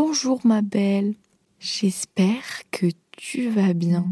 Bonjour 0.00 0.38
ma 0.44 0.62
belle, 0.62 1.16
j'espère 1.58 2.44
que 2.70 2.86
tu 3.16 3.48
vas 3.48 3.74
bien. 3.74 4.06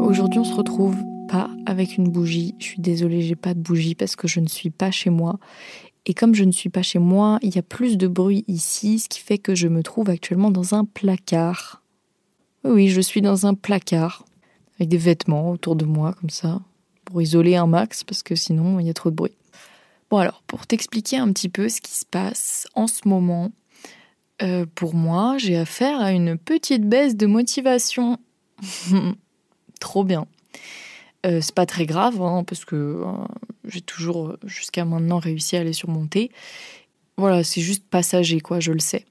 Aujourd'hui 0.00 0.40
on 0.40 0.44
se 0.44 0.54
retrouve 0.54 0.96
pas 1.28 1.50
avec 1.66 1.98
une 1.98 2.08
bougie. 2.08 2.54
Je 2.58 2.64
suis 2.64 2.80
désolée, 2.80 3.20
j'ai 3.20 3.36
pas 3.36 3.52
de 3.52 3.60
bougie 3.60 3.94
parce 3.94 4.16
que 4.16 4.26
je 4.26 4.40
ne 4.40 4.48
suis 4.48 4.70
pas 4.70 4.90
chez 4.90 5.10
moi. 5.10 5.38
Et 6.06 6.14
comme 6.14 6.34
je 6.34 6.44
ne 6.44 6.52
suis 6.52 6.70
pas 6.70 6.80
chez 6.80 6.98
moi, 6.98 7.38
il 7.42 7.54
y 7.54 7.58
a 7.58 7.62
plus 7.62 7.98
de 7.98 8.06
bruit 8.06 8.46
ici, 8.48 8.98
ce 8.98 9.10
qui 9.10 9.20
fait 9.20 9.36
que 9.36 9.54
je 9.54 9.68
me 9.68 9.82
trouve 9.82 10.08
actuellement 10.08 10.50
dans 10.50 10.74
un 10.74 10.86
placard. 10.86 11.77
Oui, 12.64 12.88
je 12.88 13.00
suis 13.00 13.22
dans 13.22 13.46
un 13.46 13.54
placard, 13.54 14.24
avec 14.78 14.88
des 14.88 14.96
vêtements 14.96 15.50
autour 15.50 15.76
de 15.76 15.84
moi, 15.84 16.14
comme 16.20 16.30
ça, 16.30 16.60
pour 17.04 17.22
isoler 17.22 17.56
un 17.56 17.66
max, 17.66 18.04
parce 18.04 18.22
que 18.22 18.34
sinon, 18.34 18.80
il 18.80 18.86
y 18.86 18.90
a 18.90 18.94
trop 18.94 19.10
de 19.10 19.14
bruit. 19.14 19.36
Bon 20.10 20.18
alors, 20.18 20.42
pour 20.46 20.66
t'expliquer 20.66 21.18
un 21.18 21.32
petit 21.32 21.48
peu 21.48 21.68
ce 21.68 21.80
qui 21.80 21.92
se 21.92 22.06
passe 22.06 22.66
en 22.74 22.86
ce 22.86 23.06
moment, 23.06 23.52
euh, 24.42 24.66
pour 24.74 24.94
moi, 24.94 25.36
j'ai 25.38 25.56
affaire 25.56 26.00
à 26.00 26.12
une 26.12 26.38
petite 26.38 26.88
baisse 26.88 27.16
de 27.16 27.26
motivation. 27.26 28.18
trop 29.80 30.04
bien. 30.04 30.26
Euh, 31.26 31.40
c'est 31.40 31.54
pas 31.54 31.66
très 31.66 31.86
grave, 31.86 32.22
hein, 32.22 32.44
parce 32.44 32.64
que 32.64 32.76
euh, 32.76 33.04
j'ai 33.64 33.80
toujours 33.80 34.36
jusqu'à 34.44 34.84
maintenant 34.84 35.18
réussi 35.18 35.56
à 35.56 35.64
les 35.64 35.72
surmonter. 35.72 36.30
Voilà, 37.16 37.42
c'est 37.44 37.60
juste 37.60 37.84
passager, 37.88 38.40
quoi, 38.40 38.60
je 38.60 38.72
le 38.72 38.78
sais. 38.78 39.04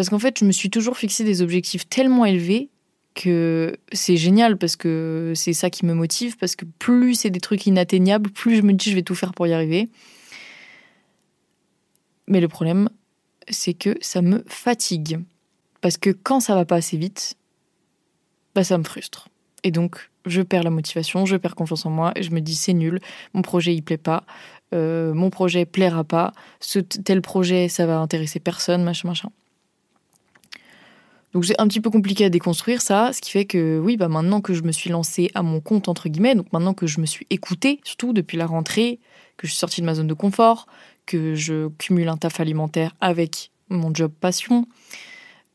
Parce 0.00 0.08
qu'en 0.08 0.18
fait, 0.18 0.38
je 0.38 0.46
me 0.46 0.52
suis 0.52 0.70
toujours 0.70 0.96
fixé 0.96 1.24
des 1.24 1.42
objectifs 1.42 1.86
tellement 1.86 2.24
élevés 2.24 2.70
que 3.14 3.76
c'est 3.92 4.16
génial 4.16 4.56
parce 4.56 4.74
que 4.74 5.34
c'est 5.36 5.52
ça 5.52 5.68
qui 5.68 5.84
me 5.84 5.92
motive, 5.92 6.38
parce 6.38 6.56
que 6.56 6.64
plus 6.64 7.16
c'est 7.16 7.28
des 7.28 7.38
trucs 7.38 7.66
inatteignables, 7.66 8.30
plus 8.30 8.56
je 8.56 8.62
me 8.62 8.72
dis 8.72 8.88
je 8.88 8.94
vais 8.94 9.02
tout 9.02 9.14
faire 9.14 9.34
pour 9.34 9.46
y 9.46 9.52
arriver. 9.52 9.90
Mais 12.28 12.40
le 12.40 12.48
problème, 12.48 12.88
c'est 13.50 13.74
que 13.74 13.94
ça 14.00 14.22
me 14.22 14.42
fatigue. 14.46 15.20
Parce 15.82 15.98
que 15.98 16.08
quand 16.08 16.40
ça 16.40 16.54
va 16.54 16.64
pas 16.64 16.76
assez 16.76 16.96
vite, 16.96 17.34
bah 18.54 18.64
ça 18.64 18.78
me 18.78 18.84
frustre. 18.84 19.28
Et 19.64 19.70
donc, 19.70 20.10
je 20.24 20.40
perds 20.40 20.62
la 20.62 20.70
motivation, 20.70 21.26
je 21.26 21.36
perds 21.36 21.56
confiance 21.56 21.84
en 21.84 21.90
moi 21.90 22.12
et 22.16 22.22
je 22.22 22.30
me 22.30 22.40
dis 22.40 22.54
c'est 22.54 22.72
nul, 22.72 23.00
mon 23.34 23.42
projet 23.42 23.74
il 23.74 23.82
plaît 23.82 23.98
pas, 23.98 24.24
euh, 24.72 25.12
mon 25.12 25.28
projet 25.28 25.66
plaira 25.66 26.04
pas, 26.04 26.32
tel 27.04 27.20
projet 27.20 27.68
ça 27.68 27.84
va 27.84 27.98
intéresser 27.98 28.40
personne, 28.40 28.82
machin 28.82 29.06
machin. 29.06 29.30
Donc 31.32 31.44
c'est 31.44 31.60
un 31.60 31.68
petit 31.68 31.80
peu 31.80 31.90
compliqué 31.90 32.24
à 32.24 32.28
déconstruire 32.28 32.82
ça, 32.82 33.12
ce 33.12 33.20
qui 33.20 33.30
fait 33.30 33.44
que 33.44 33.78
oui, 33.78 33.96
bah 33.96 34.08
maintenant 34.08 34.40
que 34.40 34.52
je 34.52 34.62
me 34.62 34.72
suis 34.72 34.90
lancée 34.90 35.30
à 35.34 35.42
mon 35.42 35.60
compte 35.60 35.88
entre 35.88 36.08
guillemets, 36.08 36.34
donc 36.34 36.52
maintenant 36.52 36.74
que 36.74 36.86
je 36.86 37.00
me 37.00 37.06
suis 37.06 37.26
écoutée, 37.30 37.80
surtout 37.84 38.12
depuis 38.12 38.36
la 38.36 38.46
rentrée, 38.46 38.98
que 39.36 39.46
je 39.46 39.52
suis 39.52 39.58
sortie 39.58 39.80
de 39.80 39.86
ma 39.86 39.94
zone 39.94 40.08
de 40.08 40.14
confort, 40.14 40.66
que 41.06 41.34
je 41.34 41.68
cumule 41.78 42.08
un 42.08 42.16
taf 42.16 42.40
alimentaire 42.40 42.96
avec 43.00 43.52
mon 43.68 43.94
job 43.94 44.12
passion, 44.20 44.66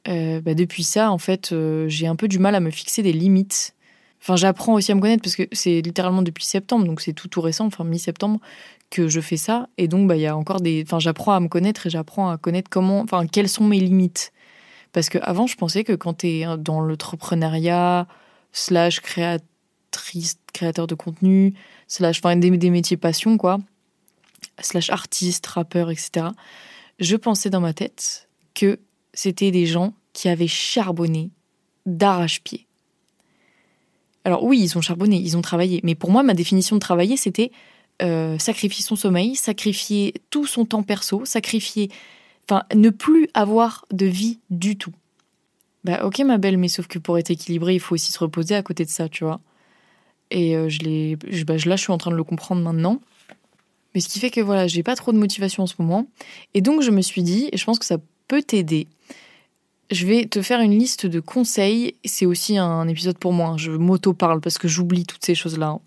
euh, 0.08 0.40
bah 0.40 0.54
depuis 0.54 0.84
ça 0.84 1.12
en 1.12 1.18
fait 1.18 1.52
euh, 1.52 1.90
j'ai 1.90 2.08
un 2.08 2.16
peu 2.16 2.28
du 2.28 2.40
mal 2.40 2.56
à 2.56 2.60
me 2.62 2.70
fixer 2.70 3.02
des 3.02 3.12
limites 3.12 3.76
Enfin, 4.26 4.38
j'apprends 4.38 4.74
aussi 4.74 4.92
à 4.92 4.96
me 4.96 5.02
connaître 5.02 5.22
parce 5.22 5.36
que 5.36 5.44
c'est 5.52 5.82
littéralement 5.82 6.24
depuis 6.24 6.46
septembre, 6.46 6.86
donc 6.86 7.00
c'est 7.00 7.14
tout 7.14 7.28
tout 7.28 7.42
récent, 7.42 7.68
enfin 7.68 7.84
mi-septembre, 7.84 8.40
que 8.90 9.08
je 9.08 9.22
fais 9.22 9.38
ça. 9.38 9.70
Et 9.78 9.88
donc, 9.88 10.08
bah, 10.08 10.16
il 10.16 10.22
y 10.22 10.26
a 10.26 10.36
encore 10.36 10.62
des. 10.62 10.84
Enfin, 10.84 10.98
j'apprends 10.98 11.34
à 11.34 11.40
me 11.40 11.48
connaître 11.48 11.86
et 11.86 11.92
j'apprends 11.92 12.32
à 12.32 12.38
connaître 12.40 12.68
comment. 12.72 13.02
Enfin, 13.02 13.28
quelles 13.28 13.50
sont 13.50 13.66
mes 13.66 13.80
limites. 13.80 14.32
Parce 14.96 15.10
qu'avant, 15.10 15.46
je 15.46 15.58
pensais 15.58 15.84
que 15.84 15.92
quand 15.92 16.20
tu 16.20 16.28
es 16.28 16.46
dans 16.58 16.80
l'entrepreneuriat, 16.80 18.08
slash 18.54 19.02
créatrice, 19.02 20.40
créateur 20.54 20.88
de 20.88 20.96
contenu, 20.96 21.54
slash. 21.90 22.20
Enfin, 22.20 22.38
des, 22.38 22.70
métiers 22.70 22.96
passion, 22.96 23.38
quoi, 23.38 23.58
slash 24.62 24.90
artiste, 24.90 25.46
rappeur, 25.48 25.92
etc., 25.92 26.28
je 26.98 27.18
pensais 27.18 27.50
dans 27.50 27.60
ma 27.60 27.74
tête 27.74 28.30
que 28.54 28.80
c'était 29.14 29.52
des 29.52 29.66
gens 29.66 29.94
qui 30.14 30.30
avaient 30.30 30.48
charbonné 30.48 31.30
d'arrache-pied 31.86 32.66
alors 34.24 34.44
oui, 34.44 34.60
ils 34.60 34.76
ont 34.76 34.82
charbonné, 34.82 35.18
ils 35.18 35.38
ont 35.38 35.44
travaillé. 35.44 35.82
Mais 35.84 35.94
pour 35.94 36.10
moi, 36.10 36.24
ma 36.24 36.34
définition 36.34 36.76
de 36.76 36.80
travailler, 36.80 37.16
c'était 37.16 37.52
euh, 38.02 38.40
sacrifier 38.40 38.84
son 38.84 38.96
sommeil, 38.96 39.36
sacrifier 39.36 40.16
tout 40.32 40.48
son 40.48 40.66
temps 40.66 40.82
perso, 40.82 41.26
sacrifier... 41.26 41.92
Enfin, 42.50 42.64
ne 42.76 42.90
plus 42.90 43.28
avoir 43.34 43.86
de 43.92 44.06
vie 44.06 44.40
du 44.50 44.78
tout. 44.78 44.94
Bah 45.84 46.04
ok 46.04 46.20
ma 46.20 46.38
belle, 46.38 46.58
mais 46.58 46.68
sauf 46.68 46.88
que 46.88 47.00
pour 47.00 47.18
être 47.18 47.32
équilibré, 47.32 47.76
il 47.76 47.80
faut 47.80 47.96
aussi 47.96 48.12
se 48.12 48.20
reposer 48.20 48.56
à 48.56 48.64
côté 48.64 48.86
de 48.86 48.90
ça, 48.90 49.10
tu 49.10 49.24
vois. 49.24 49.40
Et 50.32 50.56
euh, 50.56 50.70
je 50.70 50.80
l'ai, 50.80 51.16
bah, 51.46 51.56
là, 51.66 51.76
je 51.76 51.82
suis 51.82 51.92
en 51.92 51.98
train 51.98 52.12
de 52.12 52.16
le 52.16 52.24
comprendre 52.24 52.62
maintenant. 52.62 53.00
Mais 53.94 54.02
ce 54.02 54.10
qui 54.10 54.20
fait 54.20 54.30
que 54.30 54.42
voilà, 54.42 54.68
j'ai 54.68 54.84
pas 54.84 54.96
trop 54.96 55.12
de 55.12 55.18
motivation 55.18 55.64
en 55.64 55.68
ce 55.68 55.76
moment. 55.80 56.08
Et 56.54 56.62
donc 56.62 56.82
je 56.82 56.92
me 56.92 57.02
suis 57.02 57.24
dit, 57.24 57.50
et 57.52 57.58
je 57.58 57.66
pense 57.66 57.80
que 57.80 57.86
ça 57.86 57.98
peut 58.28 58.42
t'aider, 58.42 58.88
je 59.92 60.06
vais 60.06 60.26
te 60.26 60.42
faire 60.42 60.60
une 60.62 60.78
liste 60.78 61.06
de 61.06 61.20
conseils. 61.20 61.96
C'est 62.04 62.26
aussi 62.26 62.58
un 62.58 62.88
épisode 62.88 63.18
pour 63.18 63.34
moi. 63.34 63.50
Hein. 63.50 63.58
Je 63.58 63.72
m'auto-parle 63.72 64.42
parce 64.42 64.58
que 64.58 64.68
j'oublie 64.68 65.06
toutes 65.06 65.26
ces 65.26 65.36
choses-là. 65.36 65.68
Hein. 65.68 65.82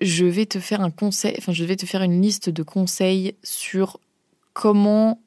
Je 0.00 0.24
vais 0.24 0.46
te 0.46 0.58
faire 0.58 0.80
un 0.80 0.90
conseil, 0.90 1.34
enfin, 1.38 1.52
je 1.52 1.64
vais 1.64 1.76
te 1.76 1.86
faire 1.86 2.02
une 2.02 2.20
liste 2.20 2.48
de 2.50 2.62
conseils 2.62 3.34
sur 3.42 4.00
comment 4.52 5.20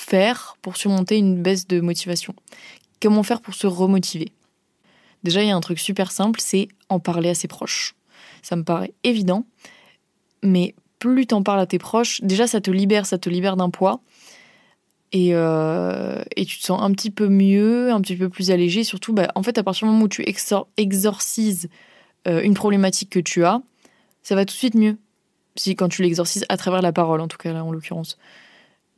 faire 0.00 0.56
pour 0.62 0.76
surmonter 0.76 1.16
une 1.16 1.42
baisse 1.42 1.66
de 1.66 1.80
motivation? 1.80 2.34
Comment 3.00 3.22
faire 3.22 3.40
pour 3.40 3.54
se 3.54 3.66
remotiver? 3.66 4.32
Déjà, 5.22 5.42
il 5.42 5.48
y 5.48 5.50
a 5.50 5.56
un 5.56 5.60
truc 5.60 5.78
super 5.78 6.12
simple, 6.12 6.40
c'est 6.40 6.68
en 6.88 7.00
parler 7.00 7.30
à 7.30 7.34
ses 7.34 7.48
proches. 7.48 7.94
Ça 8.42 8.56
me 8.56 8.62
paraît 8.62 8.92
évident, 9.04 9.44
mais 10.42 10.74
plus 10.98 11.26
t'en 11.26 11.42
parles 11.42 11.60
à 11.60 11.66
tes 11.66 11.78
proches, 11.78 12.20
déjà 12.22 12.46
ça 12.46 12.60
te 12.60 12.70
libère, 12.70 13.06
ça 13.06 13.18
te 13.18 13.28
libère 13.28 13.56
d'un 13.56 13.70
poids. 13.70 14.00
Et, 15.12 15.30
euh, 15.32 16.22
et, 16.36 16.44
tu 16.44 16.58
te 16.58 16.64
sens 16.64 16.82
un 16.82 16.92
petit 16.92 17.10
peu 17.10 17.28
mieux, 17.28 17.90
un 17.90 18.00
petit 18.02 18.16
peu 18.16 18.28
plus 18.28 18.50
allégé. 18.50 18.84
Surtout, 18.84 19.14
bah, 19.14 19.32
en 19.34 19.42
fait, 19.42 19.56
à 19.56 19.62
partir 19.62 19.86
du 19.86 19.92
moment 19.92 20.04
où 20.04 20.08
tu 20.08 20.22
exorcises 20.76 21.70
euh, 22.26 22.42
une 22.42 22.52
problématique 22.52 23.08
que 23.08 23.18
tu 23.18 23.42
as, 23.42 23.62
ça 24.22 24.34
va 24.34 24.44
tout 24.44 24.52
de 24.52 24.58
suite 24.58 24.74
mieux. 24.74 24.98
Si 25.56 25.74
quand 25.76 25.88
tu 25.88 26.02
l'exorcises 26.02 26.44
à 26.50 26.58
travers 26.58 26.82
la 26.82 26.92
parole, 26.92 27.22
en 27.22 27.28
tout 27.28 27.38
cas 27.38 27.54
là, 27.54 27.64
en 27.64 27.72
l'occurrence. 27.72 28.18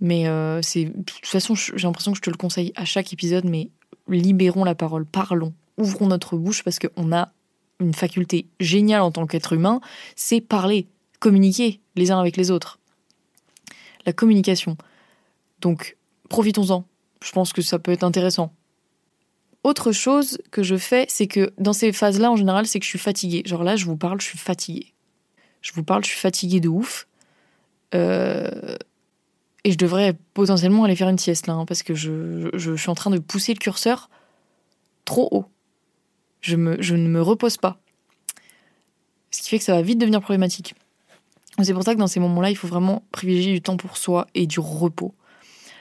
Mais 0.00 0.26
euh, 0.26 0.62
c'est 0.62 0.86
de 0.86 1.02
toute 1.02 1.26
façon, 1.26 1.54
j'ai 1.54 1.86
l'impression 1.86 2.12
que 2.12 2.16
je 2.16 2.22
te 2.22 2.30
le 2.30 2.36
conseille 2.36 2.72
à 2.76 2.84
chaque 2.84 3.12
épisode, 3.12 3.44
mais 3.44 3.70
libérons 4.08 4.64
la 4.64 4.74
parole, 4.74 5.04
parlons, 5.04 5.52
ouvrons 5.76 6.06
notre 6.06 6.36
bouche 6.36 6.62
parce 6.62 6.78
qu'on 6.78 7.12
a 7.12 7.32
une 7.80 7.94
faculté 7.94 8.46
géniale 8.60 9.02
en 9.02 9.10
tant 9.10 9.26
qu'être 9.26 9.52
humain, 9.52 9.80
c'est 10.16 10.40
parler, 10.40 10.86
communiquer 11.18 11.80
les 11.96 12.10
uns 12.10 12.20
avec 12.20 12.36
les 12.36 12.50
autres. 12.50 12.78
La 14.06 14.12
communication. 14.12 14.76
Donc, 15.60 15.96
profitons-en. 16.28 16.84
Je 17.22 17.32
pense 17.32 17.52
que 17.52 17.62
ça 17.62 17.78
peut 17.78 17.92
être 17.92 18.04
intéressant. 18.04 18.52
Autre 19.62 19.92
chose 19.92 20.38
que 20.50 20.62
je 20.62 20.76
fais, 20.76 21.04
c'est 21.08 21.26
que 21.26 21.52
dans 21.58 21.74
ces 21.74 21.92
phases-là, 21.92 22.30
en 22.30 22.36
général, 22.36 22.66
c'est 22.66 22.78
que 22.78 22.84
je 22.84 22.90
suis 22.90 22.98
fatiguée. 22.98 23.42
Genre 23.44 23.62
là, 23.62 23.76
je 23.76 23.84
vous 23.84 23.96
parle, 23.96 24.20
je 24.20 24.26
suis 24.26 24.38
fatiguée. 24.38 24.94
Je 25.60 25.72
vous 25.72 25.82
parle, 25.82 26.02
je 26.02 26.10
suis 26.10 26.18
fatiguée 26.18 26.60
de 26.60 26.68
ouf. 26.68 27.06
Euh, 27.94 28.76
et 29.65 29.72
je 29.72 29.78
devrais 29.78 30.15
potentiellement 30.34 30.84
aller 30.84 30.97
faire 30.97 31.09
une 31.09 31.19
sieste 31.19 31.47
là, 31.47 31.54
hein, 31.54 31.66
parce 31.66 31.82
que 31.82 31.94
je, 31.94 32.76
suis 32.76 32.91
en 32.91 32.94
train 32.94 33.10
de 33.10 33.19
pousser 33.19 33.53
le 33.53 33.59
curseur 33.59 34.09
trop 35.04 35.28
haut. 35.31 35.47
Je, 36.41 36.56
me, 36.56 36.81
je 36.81 36.94
ne 36.94 37.09
me 37.09 37.21
repose 37.21 37.56
pas. 37.56 37.78
Ce 39.31 39.43
qui 39.43 39.50
fait 39.50 39.59
que 39.59 39.65
ça 39.65 39.75
va 39.75 39.82
vite 39.82 39.98
devenir 39.98 40.21
problématique. 40.21 40.75
C'est 41.62 41.75
pour 41.75 41.82
ça 41.82 41.94
que 41.94 41.98
dans 41.98 42.06
ces 42.06 42.21
moments-là, 42.21 42.50
il 42.50 42.56
faut 42.56 42.69
vraiment 42.69 43.03
privilégier 43.12 43.53
du 43.53 43.60
temps 43.60 43.76
pour 43.76 43.97
soi 43.97 44.26
et 44.34 44.47
du 44.47 44.60
repos. 44.60 45.15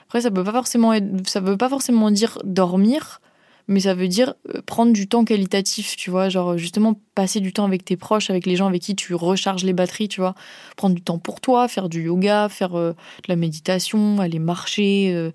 Après, 0.08 0.22
ça 0.22 0.32
peut 0.32 0.44
pas 0.44 0.52
forcément 0.52 0.94
ça 1.26 1.40
veut 1.40 1.56
pas 1.56 1.70
forcément 1.70 2.12
dire 2.12 2.40
dormir, 2.44 3.22
mais 3.70 3.82
ça 3.82 3.94
veut 3.94 4.08
dire 4.08 4.34
euh, 4.54 4.62
prendre 4.66 4.92
du 4.92 5.08
temps 5.08 5.24
qualitatif, 5.24 5.96
tu 5.96 6.10
vois, 6.10 6.28
genre 6.28 6.58
justement 6.58 7.00
passer 7.14 7.40
du 7.40 7.54
temps 7.54 7.66
avec 7.66 7.86
tes 7.86 7.98
proches, 7.98 8.32
avec 8.32 8.48
les 8.48 8.56
gens 8.56 8.68
avec 8.68 8.82
qui 8.82 8.96
tu 8.96 9.14
recharges 9.14 9.64
les 9.64 9.74
batteries, 9.74 10.08
tu 10.10 10.22
vois, 10.22 10.34
prendre 10.76 10.96
du 10.96 11.04
temps 11.04 11.20
pour 11.20 11.40
toi, 11.40 11.68
faire 11.68 11.88
du 11.88 12.04
yoga, 12.04 12.50
faire 12.50 12.76
euh, 12.76 12.92
de 12.92 13.28
la 13.28 13.36
méditation, 13.36 14.20
aller 14.20 14.40
marcher, 14.40 15.32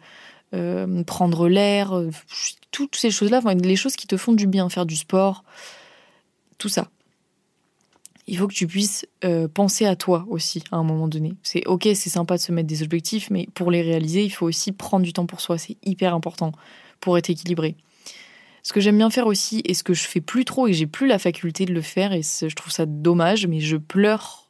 euh, 0.52 1.04
prendre 1.04 1.48
l'air, 1.48 2.00
toutes 2.72 2.96
ces 2.96 3.10
choses-là, 3.10 3.40
les 3.62 3.76
choses 3.76 3.94
qui 3.94 4.08
te 4.08 4.16
font 4.16 4.32
du 4.32 4.48
bien, 4.48 4.68
faire 4.68 4.86
du 4.86 4.96
sport, 4.96 5.44
tout 6.58 6.68
ça 6.68 6.90
il 8.26 8.38
faut 8.38 8.48
que 8.48 8.54
tu 8.54 8.66
puisses 8.66 9.04
penser 9.52 9.84
à 9.84 9.96
toi 9.96 10.24
aussi 10.30 10.64
à 10.72 10.76
un 10.76 10.82
moment 10.82 11.08
donné. 11.08 11.34
C'est 11.42 11.66
ok, 11.66 11.82
c'est 11.94 12.08
sympa 12.08 12.38
de 12.38 12.40
se 12.40 12.52
mettre 12.52 12.66
des 12.66 12.82
objectifs, 12.82 13.28
mais 13.28 13.46
pour 13.52 13.70
les 13.70 13.82
réaliser, 13.82 14.24
il 14.24 14.30
faut 14.30 14.46
aussi 14.46 14.72
prendre 14.72 15.04
du 15.04 15.12
temps 15.12 15.26
pour 15.26 15.42
soi. 15.42 15.58
C'est 15.58 15.76
hyper 15.84 16.14
important 16.14 16.52
pour 17.00 17.18
être 17.18 17.28
équilibré. 17.28 17.76
Ce 18.64 18.72
que 18.72 18.80
j'aime 18.80 18.96
bien 18.96 19.10
faire 19.10 19.26
aussi, 19.26 19.60
et 19.66 19.74
ce 19.74 19.84
que 19.84 19.92
je 19.92 20.04
fais 20.04 20.22
plus 20.22 20.46
trop 20.46 20.66
et 20.66 20.72
j'ai 20.72 20.86
plus 20.86 21.06
la 21.06 21.18
faculté 21.18 21.66
de 21.66 21.74
le 21.74 21.82
faire, 21.82 22.12
et 22.12 22.22
je 22.22 22.54
trouve 22.54 22.72
ça 22.72 22.86
dommage, 22.86 23.46
mais 23.46 23.60
je 23.60 23.76
pleure, 23.76 24.48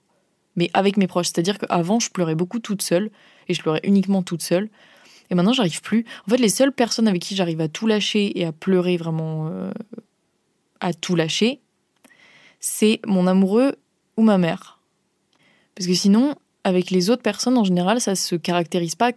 mais 0.54 0.70
avec 0.72 0.96
mes 0.96 1.08
proches. 1.08 1.26
C'est-à-dire 1.26 1.58
qu'avant, 1.58 1.98
je 1.98 2.10
pleurais 2.10 2.36
beaucoup 2.36 2.60
toute 2.60 2.80
seule, 2.80 3.10
et 3.48 3.54
je 3.54 3.60
pleurais 3.60 3.80
uniquement 3.82 4.22
toute 4.22 4.40
seule. 4.40 4.70
Et 5.30 5.34
maintenant, 5.34 5.52
j'arrive 5.52 5.80
plus. 5.80 6.04
En 6.28 6.30
fait, 6.30 6.36
les 6.36 6.48
seules 6.48 6.70
personnes 6.70 7.08
avec 7.08 7.22
qui 7.22 7.34
j'arrive 7.34 7.60
à 7.60 7.66
tout 7.66 7.88
lâcher 7.88 8.38
et 8.38 8.44
à 8.44 8.52
pleurer 8.52 8.96
vraiment 8.96 9.48
euh, 9.48 9.72
à 10.78 10.92
tout 10.92 11.16
lâcher, 11.16 11.60
c'est 12.60 13.00
mon 13.06 13.26
amoureux 13.26 13.74
ou 14.16 14.22
ma 14.22 14.38
mère. 14.38 14.78
Parce 15.74 15.88
que 15.88 15.94
sinon, 15.94 16.36
avec 16.62 16.90
les 16.92 17.10
autres 17.10 17.22
personnes, 17.22 17.58
en 17.58 17.64
général, 17.64 18.00
ça 18.00 18.14
se 18.14 18.36
caractérise 18.36 18.94
pas 18.94 19.10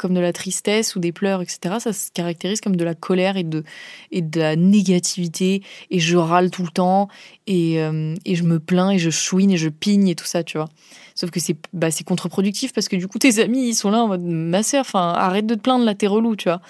comme 0.00 0.14
de 0.14 0.20
la 0.20 0.32
tristesse 0.32 0.96
ou 0.96 1.00
des 1.00 1.12
pleurs, 1.12 1.42
etc. 1.42 1.76
Ça 1.78 1.92
se 1.92 2.10
caractérise 2.10 2.60
comme 2.60 2.76
de 2.76 2.84
la 2.84 2.94
colère 2.94 3.36
et 3.36 3.44
de, 3.44 3.62
et 4.10 4.22
de 4.22 4.40
la 4.40 4.56
négativité. 4.56 5.62
Et 5.90 6.00
je 6.00 6.16
râle 6.16 6.50
tout 6.50 6.62
le 6.62 6.70
temps. 6.70 7.08
Et, 7.46 7.80
euh, 7.80 8.14
et 8.24 8.34
je 8.34 8.44
me 8.44 8.58
plains 8.58 8.90
et 8.90 8.98
je 8.98 9.10
chouine 9.10 9.50
et 9.50 9.56
je 9.56 9.68
pigne 9.68 10.08
et 10.08 10.14
tout 10.14 10.24
ça, 10.24 10.42
tu 10.42 10.56
vois. 10.56 10.68
Sauf 11.14 11.30
que 11.30 11.38
c'est 11.38 11.56
bah, 11.74 11.88
contre-productif 12.04 12.72
parce 12.72 12.88
que 12.88 12.96
du 12.96 13.06
coup, 13.06 13.18
tes 13.18 13.40
amis, 13.40 13.68
ils 13.68 13.74
sont 13.74 13.90
là 13.90 13.98
en 13.98 14.08
mode 14.08 14.22
Ma 14.22 14.62
sœur, 14.62 14.80
enfin, 14.80 15.12
arrête 15.12 15.46
de 15.46 15.54
te 15.54 15.60
plaindre, 15.60 15.84
là, 15.84 15.94
t'es 15.94 16.06
relou, 16.06 16.34
tu 16.34 16.48
vois. 16.48 16.62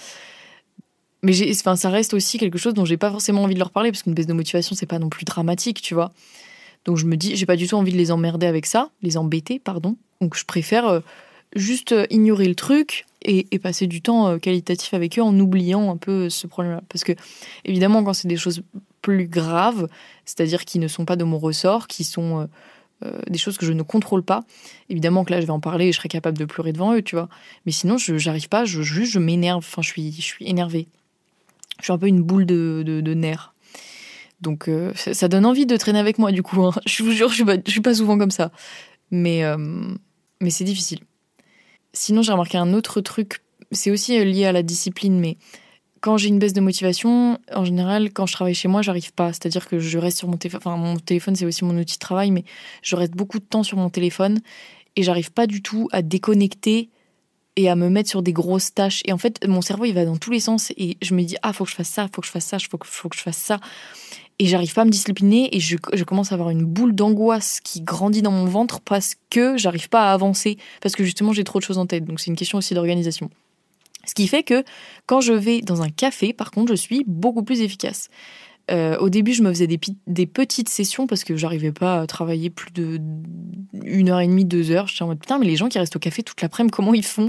Mais 1.23 1.35
enfin, 1.53 1.77
ça 1.77 1.91
reste 1.91 2.15
aussi 2.15 2.38
quelque 2.38 2.59
chose 2.59 2.75
dont 2.75 2.85
j'ai 2.85 2.97
pas 2.97 3.11
forcément 3.11 3.44
envie 3.44 3.55
de 3.55 3.59
leur 3.61 3.71
parler 3.71 3.93
parce 3.93 4.03
qu'une 4.03 4.15
baisse 4.15 4.27
de 4.27 4.32
motivation, 4.32 4.75
c'est 4.75 4.87
pas 4.87 4.99
non 4.99 5.09
plus 5.09 5.25
dramatique, 5.25 5.82
tu 5.82 5.94
vois. 5.94 6.12
Donc 6.85 6.97
je 6.97 7.06
me 7.06 7.17
dis, 7.17 7.37
j'ai 7.37 7.47
pas 7.47 7.56
du 7.56 7.69
tout 7.69 7.77
envie 7.77 7.93
de 7.93 7.99
les 7.99 8.11
emmerder 8.11 8.47
avec 8.47 8.67
ça, 8.67 8.91
les 9.03 9.17
embêter, 9.17 9.59
pardon. 9.59 9.97
Donc 10.21 10.37
je 10.37 10.44
préfère 10.44 10.87
euh, 10.87 11.00
juste 11.55 11.93
euh, 11.93 12.06
ignorer 12.11 12.49
le 12.49 12.55
truc 12.55 13.06
et, 13.23 13.44
passer 13.58 13.87
du 13.87 14.00
temps 14.00 14.29
euh, 14.29 14.38
qualitatif 14.38 14.94
avec 14.94 15.19
eux 15.19 15.23
en 15.23 15.38
oubliant 15.38 15.91
un 15.91 15.97
peu 15.97 16.31
ce 16.31 16.47
problème-là. 16.47 16.82
Parce 16.88 17.05
que, 17.05 17.12
évidemment, 17.64 18.02
quand 18.02 18.14
c'est 18.14 18.29
des 18.29 18.37
choses 18.37 18.62
plus 19.02 19.26
graves, 19.26 19.88
c'est-à-dire 20.25 20.64
qui 20.64 20.79
ne 20.79 20.88
sont 20.88 21.05
pas 21.05 21.17
de 21.17 21.25
mon 21.25 21.38
ressort, 21.38 21.87
qui 21.87 22.05
sont 22.05 22.49
des 23.31 23.38
choses 23.38 23.56
que 23.56 23.64
je 23.64 23.73
ne 23.73 23.81
contrôle 23.82 24.23
pas, 24.23 24.44
évidemment 24.91 25.25
que 25.25 25.32
là, 25.32 25.41
je 25.41 25.47
vais 25.47 25.52
en 25.52 25.61
parler 25.61 25.87
et 25.87 25.93
je 25.93 25.97
serai 25.97 26.11
capable 26.11 26.37
de 26.37 26.44
pleurer 26.44 26.75
devant 26.75 26.94
eux, 26.94 27.00
tu 27.00 27.17
vois. 27.17 27.31
Mais 27.64 27.73
sinon, 27.73 27.96
je 27.96 28.19
j'arrive 28.19 28.50
pas, 28.50 28.67
je, 28.67 28.82
juste, 28.82 29.12
je 29.12 29.19
m'énerve, 29.19 29.64
enfin, 29.67 29.81
je 29.81 29.88
suis, 29.88 30.12
je 30.12 30.20
suis 30.20 30.46
énervée. 30.46 30.87
Je 31.79 31.85
suis 31.85 31.93
un 31.94 31.99
peu 31.99 32.08
une 32.08 32.20
boule 32.20 32.44
de, 32.44 32.82
de, 32.85 33.14
nerfs. 33.14 33.55
Donc, 34.43 34.69
ça, 34.94 35.29
donne 35.29 35.46
envie 35.46 35.64
de 35.64 35.79
traîner 35.79 35.99
avec 35.99 36.19
moi, 36.19 36.31
du 36.31 36.43
coup. 36.43 36.62
Hein. 36.62 36.73
Je 36.85 37.03
vous 37.03 37.12
jure, 37.12 37.31
je 37.31 37.37
suis, 37.37 37.44
pas, 37.44 37.56
je 37.64 37.70
suis 37.70 37.81
pas 37.81 37.94
souvent 37.94 38.19
comme 38.19 38.31
ça. 38.31 38.53
Mais, 39.11 39.43
mais 40.43 40.50
c'est 40.50 40.64
difficile. 40.64 41.00
Sinon, 41.93 42.23
j'ai 42.23 42.33
remarqué 42.33 42.59
un 42.59 42.73
autre 42.73 43.01
truc, 43.01 43.43
c'est 43.73 43.91
aussi 43.91 44.19
euh, 44.19 44.25
lié 44.25 44.47
à 44.47 44.53
la 44.53 44.63
discipline, 44.63 45.19
mais 45.19 45.37
quand 46.01 46.17
j'ai 46.17 46.29
une 46.29 46.39
baisse 46.39 46.53
de 46.53 46.61
motivation, 46.61 47.39
en 47.55 47.65
général, 47.65 48.13
quand 48.13 48.27
je 48.27 48.33
travaille 48.33 48.55
chez 48.55 48.69
moi, 48.69 48.81
j'arrive 48.81 49.13
pas. 49.13 49.33
C'est-à-dire 49.33 49.69
que 49.69 49.79
je 49.79 49.99
reste 49.99 50.19
sur 50.19 50.29
mon 50.29 50.39
téléphone. 50.39 50.61
Enfin, 50.65 50.77
mon 50.77 50.97
téléphone, 50.97 51.37
c'est 51.37 51.45
aussi 51.45 51.65
mon 51.65 51.77
outil 51.77 51.97
de 51.97 52.01
travail, 52.01 52.31
mais 52.31 52.45
je 52.83 52.97
reste 52.97 53.13
beaucoup 53.13 53.39
de 53.39 53.45
temps 53.45 53.63
sur 53.63 53.77
mon 53.77 53.91
téléphone 53.91 54.41
et 54.97 55.03
j'arrive 55.03 55.31
pas 55.31 55.47
du 55.47 55.63
tout 55.63 55.89
à 55.93 56.01
déconnecter 56.01 56.89
et 57.57 57.69
à 57.69 57.77
me 57.77 57.91
mettre 57.91 58.09
sur 58.09 58.23
des 58.23 58.33
grosses 58.33 58.73
tâches. 58.73 59.03
Et 59.05 59.13
en 59.13 59.19
fait, 59.19 59.47
mon 59.47 59.61
cerveau, 59.61 59.85
il 59.85 59.93
va 59.93 60.07
dans 60.07 60.17
tous 60.17 60.31
les 60.31 60.41
sens 60.41 60.73
et 60.79 60.97
je 61.03 61.15
me 61.15 61.23
dis, 61.23 61.37
ah, 61.43 61.53
faut 61.53 61.65
que 61.65 61.71
je 61.71 61.77
fasse 61.77 61.91
ça, 61.91 62.09
faut 62.15 62.23
que 62.23 62.27
je 62.27 62.33
fasse 62.33 62.47
ça, 62.47 62.59
faut 62.59 62.79
que, 62.79 62.87
faut 62.87 63.11
que 63.11 63.17
je 63.17 63.23
fasse 63.23 63.37
ça 63.37 63.61
et 64.41 64.47
j'arrive 64.47 64.73
pas 64.73 64.83
à 64.83 64.85
me 64.87 64.91
discipliner 64.91 65.55
et 65.55 65.61
je, 65.61 65.77
commence 65.77 66.33
à 66.33 66.35
avoir 66.35 66.49
une 66.49 66.65
boule 66.65 66.95
d'angoisse 66.95 67.61
qui 67.63 67.83
grandit 67.83 68.23
dans 68.23 68.31
mon 68.31 68.47
ventre 68.47 68.81
parce 68.81 69.15
que 69.29 69.59
j'arrive 69.59 69.91
pas 69.91 70.09
à 70.09 70.15
avancer 70.15 70.57
parce 70.81 70.97
que 70.97 71.05
justement 71.05 71.35
j'ai 71.35 71.45
trop 71.45 71.59
de 71.59 71.65
choses 71.65 71.77
en 71.77 71.85
tête. 71.85 72.07
Donc 72.07 72.21
c'est 72.21 72.29
une 72.29 72.37
question 72.37 72.57
aussi 72.57 72.73
d'organisation. 72.73 73.29
Ce 74.07 74.15
qui 74.15 74.27
fait 74.29 74.43
que 74.43 74.65
quand 75.05 75.21
je 75.21 75.35
vais 75.35 75.61
dans 75.61 75.83
un 75.83 75.91
café, 75.91 76.33
par 76.33 76.53
contre, 76.53 76.73
je 76.73 76.77
suis 76.77 77.05
beaucoup 77.07 77.43
plus 77.43 77.61
efficace. 77.61 78.09
Euh, 78.71 78.97
au 78.97 79.11
début, 79.11 79.35
je 79.35 79.43
me 79.43 79.51
faisais 79.51 79.67
des, 79.67 80.27
petites 80.27 80.71
sessions 80.71 81.07
parce 81.07 81.23
que 81.23 81.37
j'arrivais 81.37 81.73
pas 81.73 82.01
à 82.01 82.07
travailler 82.07 82.49
plus 82.49 82.73
de 82.73 82.99
une 83.85 84.09
heure 84.09 84.21
et 84.21 84.27
demie, 84.27 84.47
deux 84.47 84.71
heures. 84.71 84.87
J'étais 84.87 85.03
en 85.03 85.09
mode 85.09 85.21
putain, 85.21 85.39
mais 85.39 85.45
les 85.45 85.57
gens 85.57 85.69
qui 85.69 85.79
restent 85.79 85.97
au 85.97 86.01
café 86.01 86.23
toute 86.23 86.41
l'après-midi, 86.41 86.73
comment 86.73 86.95
ils 86.95 87.05
font? 87.05 87.29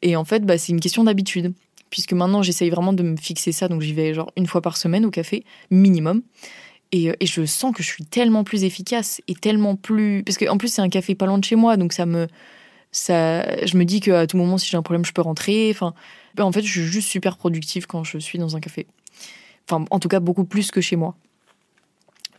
Et 0.00 0.16
en 0.16 0.24
fait, 0.24 0.46
bah, 0.46 0.56
c'est 0.56 0.72
une 0.72 0.80
question 0.80 1.04
d'habitude 1.04 1.52
puisque 1.90 2.12
maintenant 2.12 2.42
j'essaye 2.42 2.70
vraiment 2.70 2.92
de 2.92 3.02
me 3.02 3.16
fixer 3.16 3.52
ça, 3.52 3.68
donc 3.68 3.82
j'y 3.82 3.92
vais 3.92 4.14
genre 4.14 4.32
une 4.36 4.46
fois 4.46 4.60
par 4.60 4.76
semaine 4.76 5.04
au 5.04 5.10
café, 5.10 5.44
minimum. 5.70 6.22
Et, 6.92 7.10
euh, 7.10 7.14
et, 7.20 7.26
je 7.26 7.44
sens 7.44 7.74
que 7.74 7.82
je 7.82 7.88
suis 7.88 8.04
tellement 8.04 8.42
plus 8.42 8.64
efficace 8.64 9.20
et 9.28 9.34
tellement 9.34 9.76
plus. 9.76 10.24
Parce 10.24 10.38
qu'en 10.38 10.58
plus, 10.58 10.68
c'est 10.68 10.82
un 10.82 10.88
café 10.88 11.14
pas 11.14 11.26
loin 11.26 11.38
de 11.38 11.44
chez 11.44 11.56
moi, 11.56 11.76
donc 11.76 11.92
ça 11.92 12.06
me. 12.06 12.26
Ça, 12.92 13.64
je 13.64 13.76
me 13.76 13.84
dis 13.84 14.00
qu'à 14.00 14.26
tout 14.26 14.36
moment, 14.36 14.58
si 14.58 14.68
j'ai 14.68 14.76
un 14.76 14.82
problème, 14.82 15.04
je 15.04 15.12
peux 15.12 15.22
rentrer. 15.22 15.70
Enfin, 15.70 15.94
ben, 16.34 16.44
en 16.44 16.50
fait, 16.50 16.62
je 16.62 16.70
suis 16.70 16.82
juste 16.82 17.08
super 17.08 17.36
productive 17.36 17.86
quand 17.86 18.02
je 18.02 18.18
suis 18.18 18.38
dans 18.38 18.56
un 18.56 18.60
café. 18.60 18.88
Enfin, 19.68 19.84
en 19.90 20.00
tout 20.00 20.08
cas, 20.08 20.18
beaucoup 20.18 20.44
plus 20.44 20.72
que 20.72 20.80
chez 20.80 20.96
moi. 20.96 21.14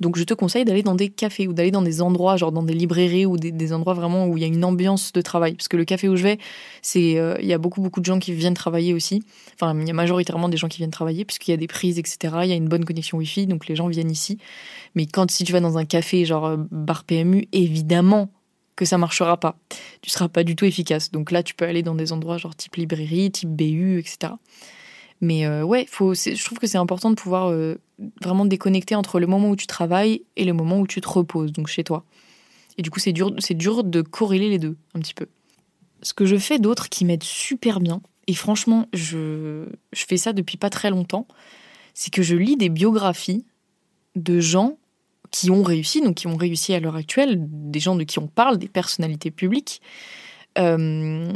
Donc 0.02 0.18
je 0.18 0.24
te 0.24 0.34
conseille 0.34 0.66
d'aller 0.66 0.82
dans 0.82 0.96
des 0.96 1.10
cafés 1.10 1.48
ou 1.48 1.54
d'aller 1.54 1.70
dans 1.70 1.84
des 1.84 2.02
endroits, 2.02 2.36
genre 2.36 2.52
dans 2.52 2.64
des 2.64 2.74
librairies 2.74 3.28
ou 3.28 3.38
des, 3.38 3.74
endroits 3.74 3.94
vraiment 3.94 4.26
où 4.26 4.36
il 4.36 4.42
y 4.42 4.44
a 4.44 4.48
une 4.48 4.66
ambiance 4.66 5.14
de 5.14 5.22
travail. 5.22 5.54
Parce 5.54 5.68
que 5.68 5.78
le 5.78 5.86
café 5.86 6.10
où 6.10 6.16
je 6.16 6.24
vais, 6.24 6.40
c'est 6.82 7.20
euh, 7.20 7.38
il 7.40 7.48
y 7.48 7.54
a 7.54 7.60
beaucoup 7.60 7.82
beaucoup 7.82 8.00
de 8.00 8.06
gens 8.06 8.18
qui 8.18 8.34
viennent 8.34 8.56
travailler 8.56 8.94
aussi. 8.96 9.24
Enfin, 9.54 9.80
il 9.80 9.88
y 9.88 9.92
a 9.92 9.94
majoritairement 9.94 10.50
des 10.50 10.58
gens 10.58 10.68
qui 10.68 10.80
viennent 10.80 10.90
travailler 10.90 11.24
puisqu'il 11.24 11.52
y 11.52 11.54
a 11.54 11.58
des 11.58 11.68
prises, 11.68 12.00
etc. 12.00 12.18
Il 12.44 12.50
y 12.50 12.54
a 12.54 12.56
une 12.56 12.68
bonne 12.68 12.84
connexion 12.84 13.20
Wi-Fi, 13.20 13.46
donc 13.46 13.68
les 13.68 13.76
gens 13.76 13.88
viennent 13.88 14.12
ici. 14.12 14.40
Mais 14.96 15.06
quand 15.06 15.30
si 15.30 15.44
tu 15.44 15.54
vas 15.54 15.60
dans 15.60 15.78
un 15.78 15.86
café 15.86 16.26
genre 16.26 16.46
euh, 16.46 16.58
bar 16.72 17.04
PMU, 17.04 17.48
évidemment 17.52 18.30
que 18.76 18.86
ça 18.86 18.98
marchera 18.98 19.38
pas. 19.38 19.56
Tu 20.02 20.10
seras 20.10 20.30
pas 20.30 20.44
du 20.44 20.56
tout 20.56 20.66
efficace. 20.66 21.12
Donc 21.12 21.30
là, 21.30 21.44
tu 21.44 21.54
peux 21.54 21.66
aller 21.66 21.84
dans 21.84 21.94
des 21.94 22.12
endroits 22.12 22.38
genre 22.38 22.56
type 22.56 22.76
librairie, 22.76 23.30
type 23.30 23.50
BU, 23.50 24.00
etc. 24.00 24.34
Mais 25.22 25.46
euh, 25.46 25.64
ouais, 25.64 25.86
faut, 25.90 26.14
je 26.16 26.44
trouve 26.44 26.58
que 26.58 26.68
c'est 26.68 26.80
important 26.80 27.12
de 27.12 27.16
pouvoir 27.16 27.50
euh, 27.50 27.76
vraiment 28.22 28.46
déconnecter 28.46 28.96
entre 28.96 29.20
le 29.20 29.28
moment 29.28 29.52
où 29.52 29.56
tu 29.56 29.68
travailles 29.68 30.24
et 30.36 30.46
le 30.46 30.54
moment 30.54 30.80
où 30.80 30.88
tu 30.88 31.00
te 31.00 31.08
reposes, 31.08 31.52
donc 31.52 31.68
chez 31.68 31.84
toi. 31.84 32.04
Et 32.78 32.82
du 32.82 32.90
coup, 32.90 33.00
c'est 33.00 33.14
dur, 33.14 33.32
dur 33.32 33.84
de 33.84 34.02
corréler 34.02 34.50
les 34.50 34.58
deux 34.58 34.78
un 34.96 35.00
petit 35.00 35.14
peu. 35.14 35.28
Ce 36.02 36.14
que 36.14 36.26
je 36.26 36.38
fais 36.38 36.58
d'autre 36.58 36.90
qui 36.90 37.06
m'aide 37.06 37.24
super 37.24 37.80
bien, 37.80 38.02
et 38.28 38.34
franchement, 38.34 38.88
je, 38.94 39.68
je 39.94 40.06
fais 40.06 40.18
ça 40.18 40.34
depuis 40.34 40.58
pas 40.58 40.72
très 40.72 40.90
longtemps, 40.90 41.28
c'est 41.94 42.12
que 42.12 42.24
je 42.24 42.36
lis 42.36 42.58
des 42.58 42.70
biographies 42.70 43.46
de 44.16 44.40
gens 44.40 44.78
qui 45.30 45.52
ont 45.52 45.64
réussi, 45.64 46.02
donc 46.02 46.16
qui 46.16 46.28
ont 46.28 46.36
réussi 46.36 46.74
à 46.74 46.80
l'heure 46.80 46.96
actuelle, 46.96 47.38
des 47.40 47.80
gens 47.80 47.96
de 47.96 48.04
qui 48.04 48.20
on 48.20 48.28
parle, 48.28 48.58
des 48.58 48.68
personnalités 48.68 49.32
publiques, 49.32 49.82
euh, 50.58 51.32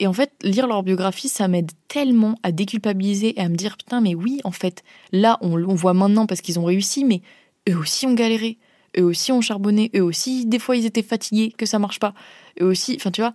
et 0.00 0.06
en 0.06 0.12
fait, 0.12 0.32
lire 0.42 0.66
leur 0.66 0.82
biographie, 0.82 1.28
ça 1.28 1.48
m'aide 1.48 1.70
tellement 1.88 2.36
à 2.42 2.52
déculpabiliser 2.52 3.38
et 3.38 3.42
à 3.42 3.48
me 3.48 3.54
dire 3.54 3.76
putain, 3.76 4.00
mais 4.00 4.14
oui, 4.14 4.40
en 4.44 4.50
fait, 4.50 4.82
là, 5.12 5.38
on, 5.40 5.56
voit 5.74 5.94
maintenant 5.94 6.26
parce 6.26 6.40
qu'ils 6.40 6.58
ont 6.58 6.64
réussi, 6.64 7.04
mais 7.04 7.22
eux 7.68 7.76
aussi 7.76 8.06
ont 8.06 8.14
galéré, 8.14 8.58
eux 8.98 9.04
aussi 9.04 9.32
ont 9.32 9.40
charbonné, 9.40 9.90
eux 9.94 10.02
aussi, 10.02 10.46
des 10.46 10.58
fois, 10.58 10.76
ils 10.76 10.86
étaient 10.86 11.02
fatigués, 11.02 11.52
que 11.56 11.66
ça 11.66 11.78
marche 11.78 12.00
pas, 12.00 12.14
eux 12.60 12.66
aussi, 12.66 12.94
enfin, 12.96 13.10
tu 13.10 13.20
vois. 13.20 13.34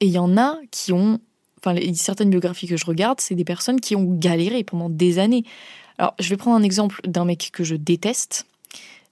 Et 0.00 0.06
il 0.06 0.12
y 0.12 0.18
en 0.18 0.38
a 0.38 0.58
qui 0.70 0.92
ont, 0.92 1.20
enfin, 1.58 1.78
certaines 1.94 2.30
biographies 2.30 2.66
que 2.66 2.78
je 2.78 2.86
regarde, 2.86 3.20
c'est 3.20 3.34
des 3.34 3.44
personnes 3.44 3.80
qui 3.80 3.94
ont 3.96 4.04
galéré 4.04 4.64
pendant 4.64 4.88
des 4.88 5.18
années. 5.18 5.44
Alors, 5.98 6.14
je 6.18 6.30
vais 6.30 6.38
prendre 6.38 6.56
un 6.56 6.62
exemple 6.62 7.00
d'un 7.04 7.26
mec 7.26 7.50
que 7.52 7.64
je 7.64 7.76
déteste, 7.76 8.46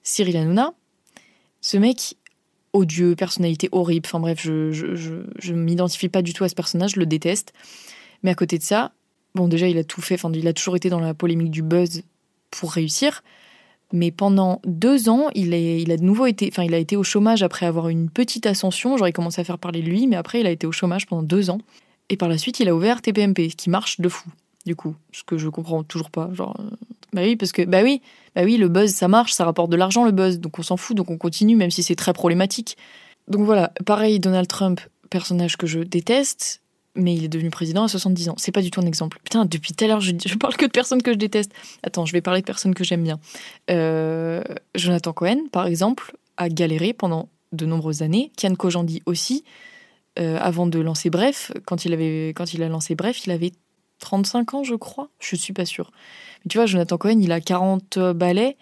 Cyril 0.01 0.37
Hanouna. 0.37 0.73
Ce 1.61 1.77
mec, 1.77 2.15
odieux, 2.73 3.15
personnalité 3.15 3.69
horrible. 3.71 4.05
Enfin 4.05 4.19
bref, 4.19 4.39
je, 4.41 4.71
je, 4.71 5.53
m'identifie 5.53 6.09
pas 6.09 6.21
du 6.21 6.33
tout 6.33 6.43
à 6.43 6.49
ce 6.49 6.55
personnage, 6.55 6.91
je 6.91 6.99
le 6.99 7.05
déteste. 7.05 7.53
Mais 8.23 8.31
à 8.31 8.35
côté 8.35 8.57
de 8.57 8.63
ça, 8.63 8.91
bon, 9.35 9.47
déjà, 9.47 9.67
il 9.67 9.77
a 9.77 9.83
tout 9.83 10.01
fait. 10.01 10.15
Enfin, 10.15 10.31
il 10.33 10.47
a 10.47 10.53
toujours 10.53 10.75
été 10.75 10.89
dans 10.89 10.99
la 10.99 11.13
polémique 11.13 11.51
du 11.51 11.61
buzz 11.61 12.03
pour 12.51 12.71
réussir. 12.71 13.23
Mais 13.91 14.11
pendant 14.11 14.61
deux 14.65 15.09
ans, 15.09 15.29
il, 15.33 15.53
est, 15.53 15.81
il 15.81 15.91
a 15.91 15.97
de 15.97 16.03
nouveau 16.03 16.27
été, 16.27 16.49
enfin, 16.51 16.63
il 16.63 16.75
a 16.75 16.77
été 16.77 16.95
au 16.95 17.03
chômage 17.03 17.41
après 17.41 17.65
avoir 17.65 17.89
une 17.89 18.09
petite 18.09 18.45
ascension. 18.45 18.97
J'aurais 18.97 19.13
commencé 19.13 19.41
à 19.41 19.43
faire 19.43 19.57
parler 19.57 19.81
de 19.81 19.89
lui, 19.89 20.05
mais 20.05 20.15
après, 20.15 20.41
il 20.41 20.47
a 20.47 20.51
été 20.51 20.67
au 20.67 20.71
chômage 20.71 21.07
pendant 21.07 21.23
deux 21.23 21.49
ans. 21.49 21.59
Et 22.09 22.17
par 22.17 22.29
la 22.29 22.37
suite, 22.37 22.59
il 22.59 22.69
a 22.69 22.75
ouvert 22.75 23.01
TPMP, 23.01 23.49
ce 23.49 23.55
qui 23.55 23.69
marche 23.69 23.99
de 23.99 24.09
fou, 24.09 24.29
du 24.65 24.75
coup. 24.75 24.95
Ce 25.11 25.23
que 25.23 25.37
je 25.37 25.49
comprends 25.49 25.83
toujours 25.83 26.11
pas. 26.11 26.29
Genre, 26.33 26.55
euh, 26.59 26.69
bah 27.13 27.21
oui, 27.23 27.35
parce 27.35 27.51
que, 27.51 27.63
bah 27.63 27.81
oui, 27.83 28.01
bah 28.35 28.41
oui, 28.43 28.57
le 28.57 28.67
buzz, 28.67 28.91
ça 28.91 29.07
marche, 29.07 29.33
ça 29.33 29.45
rapporte 29.45 29.71
de 29.71 29.75
l'argent, 29.75 30.03
le 30.03 30.11
buzz, 30.11 30.39
donc 30.39 30.59
on 30.59 30.63
s'en 30.63 30.77
fout, 30.77 30.95
donc 30.95 31.09
on 31.09 31.17
continue, 31.17 31.55
même 31.55 31.71
si 31.71 31.83
c'est 31.83 31.95
très 31.95 32.13
problématique. 32.13 32.77
Donc 33.27 33.43
voilà, 33.43 33.71
pareil, 33.85 34.19
Donald 34.19 34.47
Trump, 34.47 34.81
personnage 35.09 35.57
que 35.57 35.67
je 35.67 35.79
déteste, 35.79 36.61
mais 36.95 37.15
il 37.15 37.23
est 37.23 37.29
devenu 37.29 37.49
président 37.49 37.83
à 37.83 37.87
70 37.87 38.29
ans. 38.29 38.35
C'est 38.37 38.51
pas 38.51 38.61
du 38.61 38.71
tout 38.71 38.81
un 38.81 38.85
exemple. 38.85 39.19
Putain, 39.23 39.45
depuis 39.45 39.73
tout 39.73 39.85
à 39.85 39.87
l'heure, 39.87 40.01
je, 40.01 40.11
je, 40.25 40.35
parle 40.35 40.55
que 40.55 40.65
de 40.65 40.71
personnes 40.71 41.01
que 41.01 41.13
je 41.13 41.17
déteste. 41.17 41.51
Attends, 41.83 42.05
je 42.05 42.13
vais 42.13 42.21
parler 42.21 42.41
de 42.41 42.45
personnes 42.45 42.73
que 42.73 42.83
j'aime 42.83 43.03
bien. 43.03 43.19
Euh, 43.69 44.41
Jonathan 44.75 45.13
Cohen, 45.13 45.41
par 45.51 45.67
exemple, 45.67 46.15
a 46.37 46.49
galéré 46.49 46.93
pendant 46.93 47.29
de 47.51 47.65
nombreuses 47.65 48.01
années. 48.01 48.31
Kian 48.37 48.55
Kojandi 48.55 49.01
aussi. 49.05 49.43
Euh, 50.17 50.37
avant 50.41 50.67
de 50.67 50.79
lancer 50.79 51.09
Bref, 51.09 51.51
quand 51.65 51.85
il, 51.85 51.93
avait, 51.93 52.33
quand 52.35 52.53
il 52.53 52.63
a 52.63 52.67
lancé 52.67 52.95
Bref, 52.95 53.25
il 53.25 53.31
avait 53.31 53.51
35 53.99 54.53
ans, 54.53 54.63
je 54.63 54.75
crois. 54.75 55.09
Je 55.19 55.35
suis 55.35 55.53
pas 55.53 55.65
sûre. 55.65 55.91
Mais 56.43 56.49
tu 56.49 56.57
vois, 56.57 56.65
Jonathan 56.65 56.97
Cohen, 56.97 57.19
il 57.19 57.31
a 57.31 57.41
40 57.41 57.99
balais. 58.15 58.57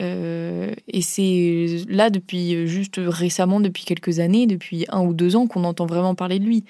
Euh, 0.00 0.72
et 0.88 1.02
c'est 1.02 1.84
là 1.88 2.10
depuis 2.10 2.66
juste 2.66 2.96
récemment, 2.98 3.60
depuis 3.60 3.84
quelques 3.84 4.18
années, 4.20 4.46
depuis 4.46 4.86
un 4.88 5.02
ou 5.02 5.12
deux 5.12 5.36
ans, 5.36 5.46
qu'on 5.46 5.64
entend 5.64 5.86
vraiment 5.86 6.14
parler 6.14 6.38
de 6.38 6.44
lui. 6.44 6.64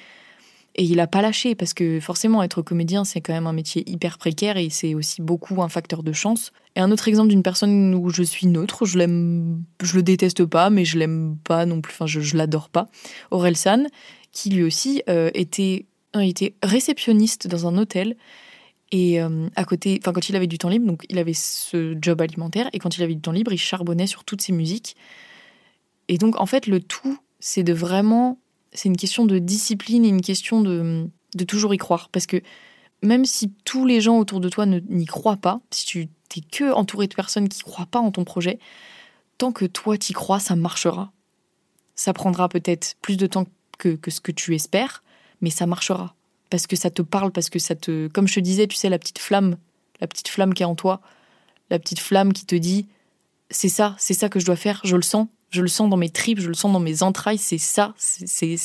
Et 0.77 0.85
il 0.85 1.01
a 1.01 1.07
pas 1.07 1.21
lâché 1.21 1.55
parce 1.55 1.75
que 1.75 1.99
forcément 2.01 2.43
être 2.43 2.63
comédien 2.63 3.05
c'est 3.05 3.21
quand 3.21 3.33
même 3.33 3.49
un 3.49 3.53
métier 3.53 3.89
hyper 3.91 4.19
précaire 4.19 4.57
et 4.57 4.71
c'est 4.71 4.95
aussi 4.95 5.21
beaucoup 5.21 5.63
un 5.63 5.69
facteur 5.69 6.03
de 6.03 6.13
chance. 6.13 6.53
Et 6.77 6.81
un 6.81 6.93
autre 6.93 7.09
exemple 7.09 7.29
d'une 7.29 7.43
personne 7.43 7.95
où 7.95 8.11
je 8.11 8.23
suis 8.23 8.47
neutre, 8.47 8.87
je 8.87 8.97
l'aime, 8.97 9.65
je 9.83 9.97
le 9.97 10.03
déteste 10.03 10.45
pas, 10.45 10.71
mais 10.71 10.85
je 10.85 10.99
l'aime 10.99 11.37
pas 11.43 11.67
non 11.67 11.81
plus, 11.81 11.93
enfin 11.93 12.07
je, 12.07 12.37
l'adore 12.37 12.69
pas. 12.69 12.89
Aurel 13.33 13.57
San, 13.57 13.89
qui 14.31 14.51
lui 14.51 14.63
aussi 14.63 15.03
euh, 15.09 15.31
était, 15.35 15.87
était 16.19 16.55
réceptionniste 16.63 17.47
dans 17.47 17.69
un 17.69 17.79
hôtel 17.79 18.17
Et 18.93 19.23
euh, 19.23 19.49
à 19.55 19.65
côté, 19.65 19.99
enfin 20.03 20.13
quand 20.13 20.29
il 20.29 20.37
avait 20.37 20.49
du 20.49 20.59
temps 20.59 20.69
libre, 20.69 20.87
donc 20.87 21.07
il 21.09 21.19
avait 21.19 21.35
ce 21.35 21.97
job 22.01 22.21
alimentaire, 22.21 22.69
et 22.73 22.79
quand 22.79 22.97
il 22.97 23.03
avait 23.03 23.15
du 23.15 23.21
temps 23.21 23.33
libre, 23.33 23.53
il 23.53 23.59
charbonnait 23.59 24.07
sur 24.09 24.25
toutes 24.25 24.43
ses 24.43 24.53
musiques. 24.53 24.97
Et 26.09 26.19
donc 26.19 26.41
en 26.41 26.47
fait, 26.47 26.67
le 26.67 26.81
tout, 26.81 27.19
c'est 27.39 27.63
de 27.63 27.73
vraiment, 27.73 28.39
c'est 28.73 28.89
une 28.89 28.97
question 28.97 29.27
de 29.27 29.39
discipline 29.39 30.05
et 30.05 30.09
une 30.09 30.23
question 30.23 30.61
de, 30.61 31.09
de 31.35 31.45
toujours 31.45 31.73
y 31.73 31.77
croire, 31.77 32.09
parce 32.11 32.27
que 32.27 32.43
même 33.03 33.25
si 33.25 33.53
tous 33.65 33.87
les 33.87 34.01
gens 34.01 34.19
autour 34.19 34.41
de 34.41 34.49
toi 34.49 34.67
n'y 34.67 35.07
croient 35.07 35.37
pas, 35.37 35.61
si 35.71 35.87
tu 35.87 36.09
t'es 36.29 36.41
que 36.41 36.73
entouré 36.73 37.07
de 37.07 37.15
personnes 37.15 37.49
qui 37.49 37.63
croient 37.63 37.87
pas 37.87 38.01
en 38.01 38.11
ton 38.11 38.25
projet, 38.25 38.59
tant 39.39 39.53
que 39.53 39.65
toi 39.65 39.97
t'y 39.97 40.13
crois, 40.13 40.41
ça 40.41 40.57
marchera. 40.57 41.13
Ça 41.95 42.13
prendra 42.13 42.49
peut-être 42.49 42.97
plus 43.03 43.17
de 43.17 43.27
temps 43.27 43.47
que, 43.79 43.91
que 43.91 44.11
ce 44.11 44.21
que 44.21 44.33
tu 44.33 44.55
espères, 44.55 45.03
mais 45.41 45.51
ça 45.51 45.67
marchera 45.67 46.15
parce 46.51 46.67
que 46.67 46.77
ça 46.77 46.91
te 46.91 47.01
parle, 47.01 47.31
parce 47.31 47.49
que 47.49 47.59
ça 47.59 47.75
te. 47.77 48.09
Comme 48.09 48.29
je 48.29 48.35
te 48.35 48.41
disais, 48.41 48.67
tu 48.67 48.77
sais, 48.77 48.89
la 48.89 48.99
petite 48.99 49.21
flamme, 49.21 49.57
la 50.01 50.07
petite 50.07 50.29
flamme 50.29 50.53
qui 50.53 50.63
est 50.63 50.67
en 50.67 50.75
toi, 50.75 51.01
la 51.71 51.79
petite 51.79 52.01
flamme 52.01 52.33
qui 52.33 52.45
te 52.45 52.57
dit 52.57 52.89
c'est 53.51 53.69
ça, 53.69 53.95
c'est 53.99 54.15
ça 54.15 54.29
que 54.29 54.41
je 54.41 54.47
dois 54.47 54.57
faire, 54.57 54.81
je 54.85 54.97
le 54.97 55.03
sens, 55.03 55.29
je 55.51 55.63
le 55.63 55.69
sens 55.69 55.89
dans 55.89 55.97
mes 55.97 56.11
tripes, 56.11 56.41
je 56.41 56.49
le 56.49 56.55
sens 56.55 56.73
dans 56.73 56.81
mes 56.81 57.03
entrailles, 57.03 57.39
c'est 57.39 57.59
ça, 57.59 57.95
c'est. 57.97 58.57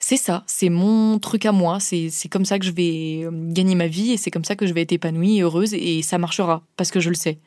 C'est 0.00 0.16
ça, 0.16 0.44
c'est 0.46 0.68
mon 0.68 1.18
truc 1.18 1.44
à 1.44 1.50
moi, 1.50 1.80
c'est 1.80 2.28
comme 2.30 2.44
ça 2.44 2.60
que 2.60 2.64
je 2.64 2.70
vais 2.70 3.24
euh, 3.24 3.30
gagner 3.32 3.74
ma 3.74 3.88
vie 3.88 4.12
et 4.12 4.16
c'est 4.16 4.30
comme 4.30 4.44
ça 4.44 4.54
que 4.54 4.64
je 4.64 4.72
vais 4.72 4.82
être 4.82 4.92
épanouie 4.92 5.38
et 5.38 5.42
heureuse 5.42 5.74
et 5.74 6.02
ça 6.02 6.18
marchera 6.18 6.62
parce 6.76 6.92
que 6.92 7.00
je 7.00 7.08
le 7.08 7.16
sais. 7.16 7.40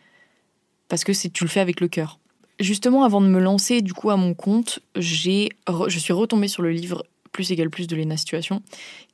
Parce 0.89 1.05
que 1.05 1.13
tu 1.29 1.45
le 1.45 1.49
fais 1.49 1.61
avec 1.61 1.79
le 1.79 1.87
cœur. 1.87 2.19
Justement, 2.59 3.05
avant 3.05 3.21
de 3.21 3.27
me 3.27 3.39
lancer 3.39 3.81
du 3.81 3.93
coup 3.93 4.09
à 4.09 4.17
mon 4.17 4.33
compte, 4.33 4.79
j'ai 4.97 5.47
je 5.87 5.97
suis 5.97 6.11
retombée 6.11 6.49
sur 6.49 6.61
le 6.61 6.71
livre 6.71 7.05
plus 7.31 7.51
égale 7.51 7.69
plus 7.69 7.87
de 7.87 7.95
Lena 7.95 8.17
Situation, 8.17 8.61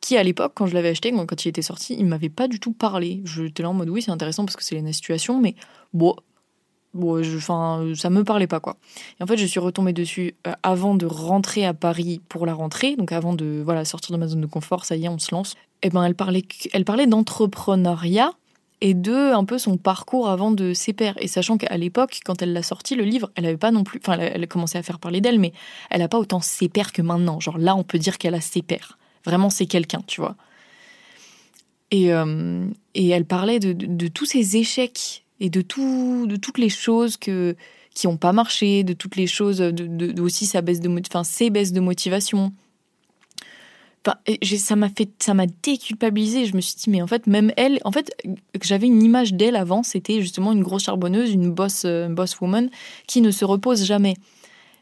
qui 0.02 0.18
à 0.18 0.24
l'époque, 0.24 0.54
quand 0.56 0.68
je 0.68 0.74
l'avais 0.74 0.90
acheté, 0.90 1.12
quand 1.12 1.46
il 1.46 1.50
était 1.50 1.62
sorti, 1.62 1.96
il 1.98 2.06
m'avait 2.06 2.30
pas 2.30 2.48
du 2.48 2.60
tout 2.60 2.74
parlé. 2.74 3.22
J'étais 3.26 3.64
là 3.64 3.70
en 3.70 3.74
mode 3.74 3.90
oui, 3.90 4.02
c'est 4.02 4.12
intéressant 4.12 4.46
parce 4.46 4.56
que 4.56 4.64
c'est 4.64 4.76
Lena 4.76 4.94
Situation, 4.94 5.40
mais 5.40 5.56
bon, 5.94 6.16
bon 6.94 7.22
je, 7.24 7.38
ça 7.40 8.10
me 8.10 8.24
parlait 8.24 8.48
pas 8.48 8.60
quoi. 8.60 8.78
Et 9.20 9.24
en 9.24 9.28
fait, 9.28 9.38
je 9.38 9.46
suis 9.46 9.60
retombée 9.60 9.94
dessus 9.94 10.36
euh, 10.48 10.54
avant 10.64 10.96
de 10.96 11.06
rentrer 11.06 11.66
à 11.66 11.74
Paris 11.74 12.22
pour 12.30 12.46
la 12.46 12.54
rentrée, 12.54 12.96
donc 12.96 13.12
avant 13.12 13.34
de 13.34 13.62
voilà 13.64 13.86
sortir 13.86 14.16
de 14.16 14.20
ma 14.20 14.28
zone 14.28 14.42
de 14.42 14.48
confort, 14.48 14.86
ça 14.86 14.96
y 14.96 15.06
est, 15.06 15.10
on 15.10 15.20
se 15.20 15.34
lance. 15.34 15.54
Et 15.84 15.88
eh 15.88 15.90
ben, 15.92 16.04
elle 16.04 16.16
parlait, 16.16 16.44
elle 16.74 16.86
parlait 16.86 17.06
d'entrepreneuriat 17.06 18.32
et 18.82 18.94
de 18.94 19.34
un 19.34 19.44
peu 19.44 19.58
son 19.58 19.78
parcours 19.78 20.30
avant 20.30 20.52
de 20.52 20.74
ses 20.74 20.94
pères. 20.94 21.16
Et 21.20 21.28
sachant 21.28 21.58
qu'à 21.58 21.76
l'époque, 21.78 22.20
quand 22.24 22.42
elle 22.42 22.54
l'a 22.54 22.64
sorti, 22.64 22.96
le 22.96 23.04
livre, 23.04 23.32
elle 23.36 23.46
avait 23.46 23.58
pas 23.58 23.72
non 23.72 23.84
plus. 23.84 24.00
Enfin, 24.04 24.18
elle 24.20 24.44
a 24.44 24.78
à 24.78 24.84
faire 24.84 25.00
parler 25.00 25.22
d'elle, 25.22 25.40
mais 25.40 25.54
elle 25.90 26.02
a 26.02 26.08
pas 26.08 26.20
autant 26.20 26.42
ses 26.42 26.70
pères 26.70 26.92
que 26.92 27.02
maintenant. 27.02 27.40
Genre 27.40 27.58
là, 27.58 27.76
on 27.76 27.84
peut 27.84 27.98
dire 27.98 28.18
qu'elle 28.18 28.36
a 28.36 28.42
ses 28.42 28.62
pères. 28.62 28.98
Vraiment, 29.26 29.50
c'est 29.50 29.66
quelqu'un, 29.66 30.02
tu 30.06 30.22
vois. 30.22 30.36
Et, 31.92 32.14
euh, 32.14 32.68
et 32.96 33.10
elle 33.10 33.26
parlait 33.26 33.60
de, 33.60 33.74
de, 33.74 34.08
tous 34.08 34.26
ses 34.26 34.58
échecs 34.58 35.24
et 35.40 35.50
de, 35.50 35.62
tout, 35.62 36.26
de 36.28 36.36
toutes 36.36 36.58
les 36.58 36.70
choses 36.70 37.16
que, 37.18 37.56
qui 37.94 38.08
n'ont 38.08 38.18
pas 38.18 38.34
marché, 38.34 38.84
de 38.84 38.94
toutes 38.94 39.16
les 39.16 39.28
choses, 39.28 39.60
de, 39.60 39.72
de 39.72 40.22
aussi 40.22 40.46
sa 40.46 40.62
baisse 40.62 40.82
de, 40.82 40.90
enfin, 41.10 41.24
ses 41.24 41.50
baisses 41.50 41.72
de 41.72 41.80
motivation 41.80 42.52
ça 44.58 44.76
m'a 44.76 44.90
fait, 44.90 45.10
ça 45.20 45.34
m'a 45.34 45.48
déculpabilisé. 45.48 46.46
Je 46.46 46.56
me 46.56 46.62
suis 46.62 46.76
dit, 46.76 46.90
mais 46.90 47.02
en 47.02 47.08
fait, 47.08 47.28
même 47.28 47.52
elle, 47.58 47.80
en 47.84 47.92
fait, 47.92 48.12
j'avais 48.62 48.88
une 48.88 49.04
image 49.04 49.34
d'elle 49.34 49.56
avant, 49.56 49.84
c'était 49.84 50.22
justement 50.22 50.52
une 50.52 50.64
grosse 50.64 50.84
charbonneuse, 50.84 51.32
une 51.32 51.52
boss, 51.52 51.84
euh, 51.86 52.08
boss 52.10 52.40
woman 52.40 52.70
qui 53.08 53.22
ne 53.22 53.32
se 53.32 53.46
repose 53.46 53.86
jamais. 53.86 54.16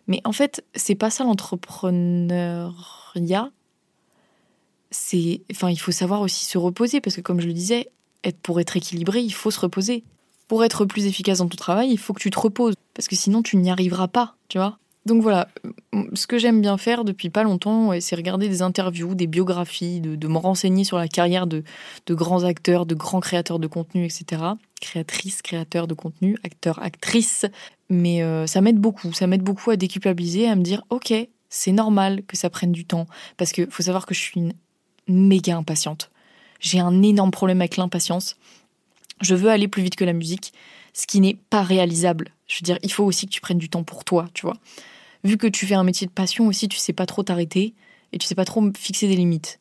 Mais 0.08 0.22
en 0.24 0.32
fait, 0.32 0.64
c'est 0.76 0.96
pas 0.96 1.10
ça 1.10 1.24
l'entrepreneuriat. 1.24 3.52
C'est, 4.92 5.42
enfin, 5.52 5.70
il 5.70 5.80
faut 5.80 5.92
savoir 5.92 6.22
aussi 6.22 6.46
se 6.46 6.58
reposer 6.58 7.02
parce 7.02 7.16
que, 7.16 7.22
comme 7.22 7.42
je 7.42 7.48
le 7.48 7.54
disais, 7.54 7.90
être, 8.24 8.40
pour 8.40 8.60
être 8.60 8.78
équilibré, 8.78 9.22
il 9.22 9.34
faut 9.34 9.52
se 9.52 9.60
reposer. 9.60 10.04
Pour 10.48 10.64
être 10.64 10.86
plus 10.86 11.08
efficace 11.08 11.40
dans 11.40 11.48
ton 11.48 11.58
travail, 11.58 11.90
il 11.90 11.98
faut 11.98 12.14
que 12.14 12.22
tu 12.22 12.30
te 12.30 12.40
reposes 12.40 12.76
parce 12.94 13.08
que 13.08 13.16
sinon 13.16 13.42
tu 13.42 13.58
n'y 13.58 13.72
arriveras 13.72 14.08
pas, 14.08 14.36
tu 14.48 14.60
vois. 14.60 14.78
Donc 15.06 15.22
voilà, 15.22 15.50
ce 16.14 16.26
que 16.26 16.40
j'aime 16.40 16.62
bien 16.62 16.78
faire 16.80 17.04
depuis 17.04 17.30
pas 17.30 17.44
longtemps, 17.44 17.92
c'est 18.00 18.16
regarder 18.16 18.50
des 18.50 18.64
interviews, 18.64 19.14
des 19.14 19.28
biographies, 19.28 20.02
de, 20.02 20.28
me 20.28 20.38
renseigner 20.38 20.84
sur 20.84 20.98
la 20.98 21.08
carrière 21.08 21.46
de, 21.46 21.64
grands 22.10 22.44
acteurs, 22.44 22.88
de 22.88 22.96
grands 22.96 23.20
créateurs 23.20 23.60
de 23.60 23.68
contenu, 23.68 24.06
etc. 24.06 24.42
Créatrices, 24.82 25.44
créateurs 25.44 25.88
de 25.88 25.94
contenu, 25.94 26.38
acteurs, 26.44 26.82
actrices. 26.82 27.46
Mais 27.92 28.24
euh, 28.24 28.48
ça 28.48 28.62
m'aide 28.62 28.80
beaucoup, 28.80 29.14
ça 29.14 29.28
m'aide 29.28 29.44
beaucoup 29.44 29.70
à 29.70 29.76
déculpabiliser, 29.76 30.48
à 30.48 30.56
me 30.56 30.64
dire, 30.64 30.84
ok, 30.90 31.14
c'est 31.50 31.72
normal 31.72 32.24
que 32.28 32.36
ça 32.36 32.50
prenne 32.50 32.72
du 32.72 32.86
temps. 32.86 33.06
Parce 33.38 33.52
qu'il 33.52 33.70
faut 33.70 33.84
savoir 33.84 34.08
que 34.08 34.16
je 34.16 34.22
suis 34.22 34.40
une 34.40 34.54
méga 35.08 35.56
impatiente. 35.56 36.10
J'ai 36.60 36.80
un 36.80 37.04
énorme 37.04 37.30
problème 37.30 37.62
avec 37.62 37.78
l'impatience. 37.78 38.38
Je 39.22 39.36
veux 39.36 39.52
aller 39.52 39.68
plus 39.68 39.84
vite 39.84 39.98
que 39.98 40.04
la 40.04 40.14
musique, 40.14 40.52
ce 40.94 41.06
qui 41.06 41.20
n'est 41.20 41.38
pas 41.52 41.62
réalisable. 41.62 42.32
Je 42.48 42.56
veux 42.56 42.64
dire, 42.64 42.80
il 42.82 42.92
faut 42.92 43.04
aussi 43.04 43.28
que 43.28 43.32
tu 43.32 43.40
prennes 43.40 43.60
du 43.60 43.70
temps 43.70 43.84
pour 43.84 44.04
toi, 44.04 44.28
tu 44.34 44.48
vois 44.48 44.58
vu 45.26 45.38
que 45.38 45.48
tu 45.48 45.66
fais 45.66 45.76
un 45.76 45.84
métier 45.84 46.08
de 46.08 46.12
passion 46.12 46.48
aussi, 46.48 46.70
tu 46.70 46.78
sais 46.78 46.94
pas 46.94 47.06
trop 47.06 47.24
t'arrêter 47.24 47.74
et 48.14 48.18
tu 48.18 48.28
sais 48.28 48.36
pas 48.36 48.46
trop 48.46 48.64
fixer 48.78 49.08
des 49.08 49.16
limites. 49.16 49.60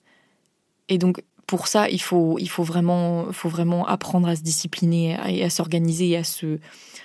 Et 0.88 0.98
donc 0.98 1.22
pour 1.46 1.66
ça, 1.66 1.88
il 1.88 2.00
faut, 2.00 2.38
il 2.38 2.48
faut 2.48 2.62
vraiment, 2.62 3.26
faut 3.32 3.48
vraiment 3.48 3.86
apprendre 3.86 4.28
à 4.28 4.36
se 4.36 4.42
discipliner 4.42 5.16
et 5.28 5.44
à, 5.44 5.50
s'organiser 5.50 6.10
et 6.10 6.16
à 6.18 6.24
se, 6.24 6.58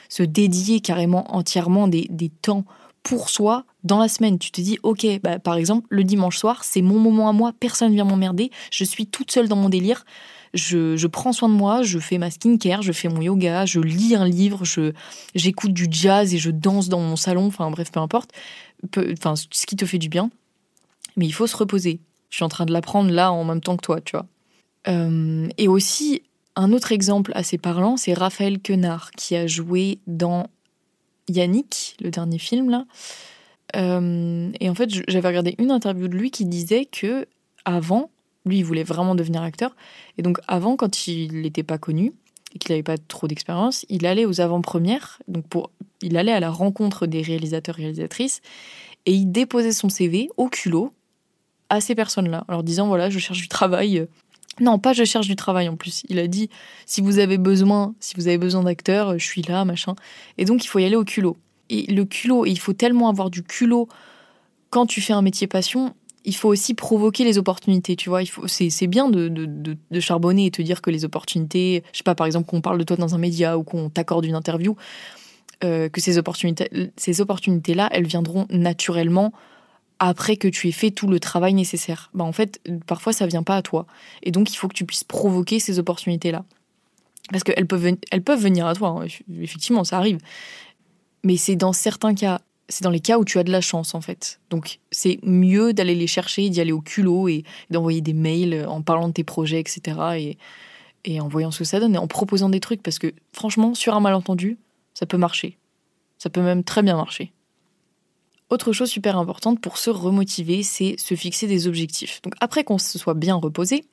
se 0.10 0.24
dédier 0.24 0.80
carrément 0.80 1.36
entièrement 1.36 1.88
des, 1.88 2.08
des, 2.10 2.30
temps 2.30 2.66
pour 3.04 3.30
soi 3.30 3.66
dans 3.84 4.00
la 4.00 4.08
semaine. 4.08 4.40
Tu 4.40 4.52
te 4.52 4.62
dis, 4.62 4.78
ok, 4.84 5.06
bah, 5.24 5.40
par 5.40 5.56
exemple, 5.56 5.88
le 5.90 6.04
dimanche 6.04 6.38
soir, 6.38 6.64
c'est 6.64 6.82
mon 6.82 7.00
moment 7.00 7.30
à 7.30 7.34
moi, 7.34 7.54
personne 7.60 7.94
vient 7.94 8.06
m'emmerder, 8.06 8.52
je 8.72 8.84
suis 8.84 9.08
toute 9.08 9.32
seule 9.32 9.48
dans 9.48 9.56
mon 9.56 9.70
délire 9.70 10.06
je, 10.54 11.08
prends 11.08 11.34
soin 11.34 11.50
de 11.50 11.54
moi, 11.54 11.84
je 11.84 12.00
fais 12.00 12.18
ma 12.18 12.32
skincare, 12.32 12.82
je 12.82 12.92
fais 12.92 13.08
mon 13.08 13.22
yoga, 13.22 13.66
je 13.66 13.80
lis 13.80 14.16
un 14.16 14.28
livre, 14.28 14.66
je 14.66 14.94
j'écoute 15.36 15.74
du 15.74 15.88
jazz 15.90 16.34
et 16.34 16.38
je 16.38 16.52
danse 16.52 16.90
dans 16.90 17.00
mon 17.00 17.16
salon, 17.16 17.48
enfin 17.48 17.70
bref, 17.70 17.92
peu 17.92 18.00
importe, 18.00 18.32
enfin 18.98 19.36
ce 19.36 19.66
qui 19.66 19.76
te 19.76 19.86
fait 19.86 20.00
du 20.00 20.10
bien. 20.10 20.30
Mais 21.18 21.26
il 21.26 21.32
faut 21.32 21.48
se 21.48 21.58
reposer. 21.58 22.00
Je 22.30 22.38
suis 22.38 22.46
en 22.46 22.50
train 22.50 22.66
de 22.66 22.72
l'apprendre 22.72 23.12
là 23.12 23.32
en 23.32 23.44
même 23.44 23.62
temps 23.62 23.76
que 23.76 23.82
toi, 23.82 24.02
tu 24.02 24.16
vois. 24.16 24.26
Euh, 24.88 25.50
et 25.58 25.68
aussi, 25.68 26.22
un 26.56 26.72
autre 26.72 26.92
exemple 26.92 27.32
assez 27.36 27.58
parlant, 27.58 27.98
c'est 27.98 28.14
Raphaël 28.14 28.60
Quenard 28.60 29.12
qui 29.12 29.36
a 29.36 29.48
joué 29.48 30.00
dans 30.08 30.48
Yannick, 31.28 31.96
le 32.02 32.12
dernier 32.12 32.40
film 32.40 32.70
là. 32.70 32.86
Euh, 33.76 34.52
et 34.60 34.70
en 34.70 34.76
fait, 34.76 34.90
j'avais 35.08 35.28
regardé 35.28 35.56
une 35.60 35.72
interview 35.72 36.08
de 36.08 36.18
lui 36.18 36.32
qui 36.32 36.46
disait 36.46 36.86
que 36.86 37.28
avant, 37.66 38.10
lui, 38.46 38.60
il 38.60 38.64
voulait 38.64 38.84
vraiment 38.84 39.16
devenir 39.16 39.42
acteur. 39.42 39.76
Et 40.18 40.22
donc, 40.22 40.40
avant, 40.48 40.76
quand 40.76 41.08
il 41.08 41.42
n'était 41.42 41.64
pas 41.64 41.78
connu 41.78 42.14
et 42.54 42.60
qu'il 42.60 42.72
n'avait 42.72 42.84
pas 42.84 42.98
trop 42.98 43.28
d'expérience, 43.28 43.86
il 43.90 44.06
allait 44.06 44.26
aux 44.26 44.42
avant-premières. 44.42 45.22
Donc, 45.28 45.48
pour, 45.48 45.72
il 46.02 46.18
allait 46.18 46.32
à 46.32 46.40
la 46.40 46.50
rencontre 46.50 47.06
des 47.06 47.22
réalisateurs 47.22 47.80
et 47.80 47.84
réalisatrices 47.84 48.42
et 49.06 49.14
il 49.14 49.32
déposait 49.32 49.72
son 49.72 49.90
CV 49.90 50.30
au 50.38 50.50
culot 50.50 50.94
à 51.70 51.82
ces 51.82 51.96
personnes-là, 51.96 52.46
en 52.48 52.52
leur 52.52 52.64
disant 52.64 52.88
voilà, 52.88 53.10
je 53.10 53.20
cherche 53.20 53.40
du 53.40 53.48
travail. 53.48 54.08
Non, 54.60 54.80
pas 54.80 54.94
je 54.94 55.04
cherche 55.04 55.28
du 55.28 55.36
travail 55.36 55.70
en 55.70 55.76
plus. 55.76 56.04
Il 56.10 56.20
a 56.20 56.28
dit 56.28 56.50
si 56.86 57.02
vous 57.02 57.20
avez 57.20 57.38
besoin, 57.38 57.94
si 58.00 58.16
vous 58.16 58.28
avez 58.28 58.38
besoin 58.38 58.64
d'acteurs, 58.64 59.18
je 59.18 59.26
suis 59.26 59.44
là, 59.44 59.64
machin. 59.66 59.96
Et 60.38 60.46
donc, 60.46 60.64
il 60.64 60.68
faut 60.68 60.80
y 60.80 60.86
aller 60.86 60.96
au 60.96 61.04
culot. 61.04 61.38
Et 61.70 61.86
le 61.92 62.06
culot, 62.06 62.46
il 62.46 62.58
faut 62.58 62.74
tellement 62.74 63.10
avoir 63.10 63.30
du 63.30 63.44
culot 63.44 63.88
quand 64.72 64.86
tu 64.86 65.02
fais 65.02 65.14
un 65.14 65.22
métier 65.22 65.48
passion 65.48 65.94
il 66.30 66.36
faut 66.36 66.50
aussi 66.50 66.76
provoquer 66.76 67.24
les 67.24 67.40
opportunités, 67.40 67.96
tu 67.96 68.10
vois. 68.10 68.22
C'est 68.48 68.88
bien 68.88 69.10
de, 69.10 70.00
charbonner 70.00 70.46
et 70.46 70.52
te 70.52 70.62
dire 70.62 70.82
que 70.82 70.92
les 70.92 71.04
opportunités, 71.04 71.84
je 71.92 71.98
sais 71.98 72.04
pas, 72.04 72.14
par 72.14 72.28
exemple, 72.28 72.48
qu'on 72.48 72.62
parle 72.62 72.78
de 72.78 72.84
toi 72.84 72.98
dans 72.98 73.16
un 73.16 73.18
média 73.18 73.58
ou 73.58 73.64
qu'on 73.64 73.90
t'accorde 73.90 74.26
une 74.26 74.36
interview, 74.36 74.76
euh, 75.64 75.90
que 75.90 76.00
ces 76.00 76.20
opportunités, 76.20 76.92
ces 76.98 77.20
opportunités-là, 77.20 77.90
elles 77.92 78.06
viendront 78.06 78.46
naturellement 78.52 79.34
après 79.98 80.38
que 80.38 80.48
tu 80.48 80.68
aies 80.68 80.72
fait 80.72 80.92
tout 80.92 81.08
le 81.08 81.20
travail 81.20 81.56
nécessaire. 81.56 82.12
Bah, 82.14 82.24
en 82.24 82.32
fait, 82.32 82.62
parfois, 82.86 83.12
ça 83.12 83.26
vient 83.26 83.44
pas 83.44 83.56
à 83.56 83.64
toi. 83.64 83.88
Et 84.22 84.30
donc, 84.30 84.54
il 84.54 84.56
faut 84.56 84.68
que 84.68 84.76
tu 84.76 84.86
puisses 84.86 85.04
provoquer 85.04 85.60
ces 85.60 85.80
opportunités-là. 85.80 86.46
Parce 87.32 87.44
qu'elles 87.44 87.68
peuvent, 87.68 87.96
elles 88.12 88.24
peuvent 88.24 88.42
venir 88.42 88.68
à 88.68 88.76
toi, 88.76 89.02
hein. 89.02 89.08
effectivement, 89.42 89.84
ça 89.84 89.98
arrive. 89.98 90.20
Mais 91.24 91.38
c'est 91.38 91.56
dans 91.56 91.74
certains 91.74 92.14
cas 92.14 92.40
c'est 92.70 92.84
dans 92.84 92.90
les 92.92 93.00
cas 93.00 93.18
où 93.18 93.26
tu 93.26 93.40
as 93.40 93.44
de 93.44 93.52
la 93.52 93.62
chance 93.62 93.96
en 93.96 94.02
fait. 94.02 94.40
Donc 94.50 94.80
c'est 94.92 95.20
mieux 95.24 95.74
d'aller 95.74 95.96
les 95.96 96.08
chercher, 96.08 96.50
d'y 96.50 96.62
aller 96.62 96.72
au 96.72 96.82
culot 96.82 97.28
et 97.28 97.44
d'envoyer 97.70 98.02
des 98.02 98.14
mails 98.14 98.66
en 98.68 98.82
parlant 98.82 99.08
de 99.08 99.14
tes 99.14 99.24
projets, 99.24 99.60
etc. 99.60 100.38
Et, 101.06 101.20
en 101.20 101.28
voyant 101.28 101.50
ce 101.50 101.60
que 101.60 101.64
ça 101.64 101.80
donne 101.80 101.96
et 101.96 101.98
en 101.98 102.08
proposant 102.08 102.50
des 102.50 102.60
trucs 102.60 102.84
parce 102.84 103.00
que 103.00 103.12
franchement, 103.34 103.74
sur 103.74 103.96
un 103.96 104.00
malentendu, 104.00 104.58
ça 104.94 105.08
peut 105.08 105.18
marcher. 105.18 105.58
Ça 106.20 106.30
peut 106.30 106.42
même 106.42 106.64
très 106.64 106.84
bien 106.84 106.96
marcher. 106.96 107.34
Autre 108.52 108.74
chose 108.74 108.90
super 108.90 109.18
importante 109.18 109.60
pour 109.60 109.78
se 109.78 109.90
remotiver, 109.90 110.62
c'est 110.62 110.96
se 111.00 111.16
fixer 111.16 111.48
des 111.48 111.68
objectifs. 111.68 112.22
Donc 112.22 112.34
après 112.42 112.64
qu'on 112.64 112.78
se 112.78 113.00
soit 113.00 113.14
bien 113.14 113.36
reposé, 113.36 113.86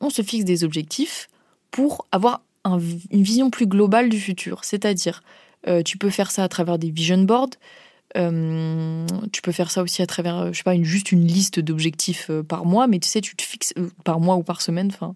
on 0.00 0.10
se 0.10 0.22
fixe 0.22 0.44
des 0.44 0.62
objectifs 0.62 1.28
pour 1.70 2.06
avoir 2.12 2.42
une 2.64 3.22
vision 3.22 3.50
plus 3.50 3.66
globale 3.66 4.08
du 4.08 4.20
futur. 4.20 4.64
C'est-à-dire, 4.64 5.22
euh, 5.66 5.82
tu 5.82 5.98
peux 5.98 6.10
faire 6.10 6.30
ça 6.30 6.44
à 6.44 6.48
travers 6.48 6.78
des 6.78 6.90
vision 6.90 7.18
boards, 7.18 7.50
euh, 8.16 9.06
tu 9.32 9.42
peux 9.42 9.52
faire 9.52 9.70
ça 9.70 9.82
aussi 9.82 10.02
à 10.02 10.06
travers, 10.06 10.38
euh, 10.38 10.52
je 10.52 10.58
sais 10.58 10.64
pas, 10.64 10.80
juste 10.82 11.12
une 11.12 11.26
liste 11.26 11.60
d'objectifs 11.60 12.26
euh, 12.30 12.42
par 12.42 12.64
mois, 12.64 12.86
mais 12.86 12.98
tu 12.98 13.08
sais, 13.08 13.20
tu 13.20 13.36
te 13.36 13.42
fixes 13.42 13.74
par 14.04 14.20
mois 14.20 14.36
ou 14.36 14.42
par 14.42 14.62
semaine, 14.62 14.88
enfin, 14.88 15.14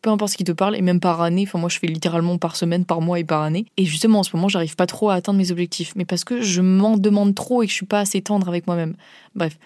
peu 0.00 0.10
importe 0.10 0.32
ce 0.32 0.36
qui 0.36 0.44
te 0.44 0.52
parle, 0.52 0.76
et 0.76 0.82
même 0.82 1.00
par 1.00 1.20
année. 1.20 1.44
Enfin, 1.46 1.58
moi, 1.58 1.68
je 1.68 1.78
fais 1.78 1.86
littéralement 1.86 2.38
par 2.38 2.56
semaine, 2.56 2.84
par 2.84 3.00
mois 3.00 3.18
et 3.18 3.24
par 3.24 3.42
année. 3.42 3.66
Et 3.76 3.84
justement, 3.84 4.20
en 4.20 4.22
ce 4.22 4.34
moment, 4.34 4.48
j'arrive 4.48 4.76
pas 4.76 4.86
trop 4.86 5.10
à 5.10 5.14
atteindre 5.14 5.38
mes 5.38 5.50
objectifs. 5.50 5.92
Mais 5.96 6.04
parce 6.04 6.24
que 6.24 6.40
je 6.40 6.60
m'en 6.60 6.96
demande 6.96 7.34
trop 7.34 7.62
et 7.62 7.66
que 7.66 7.70
je 7.70 7.76
suis 7.76 7.86
pas 7.86 8.00
assez 8.00 8.22
tendre 8.22 8.48
avec 8.48 8.66
moi-même. 8.66 8.94
Bref. 9.34 9.58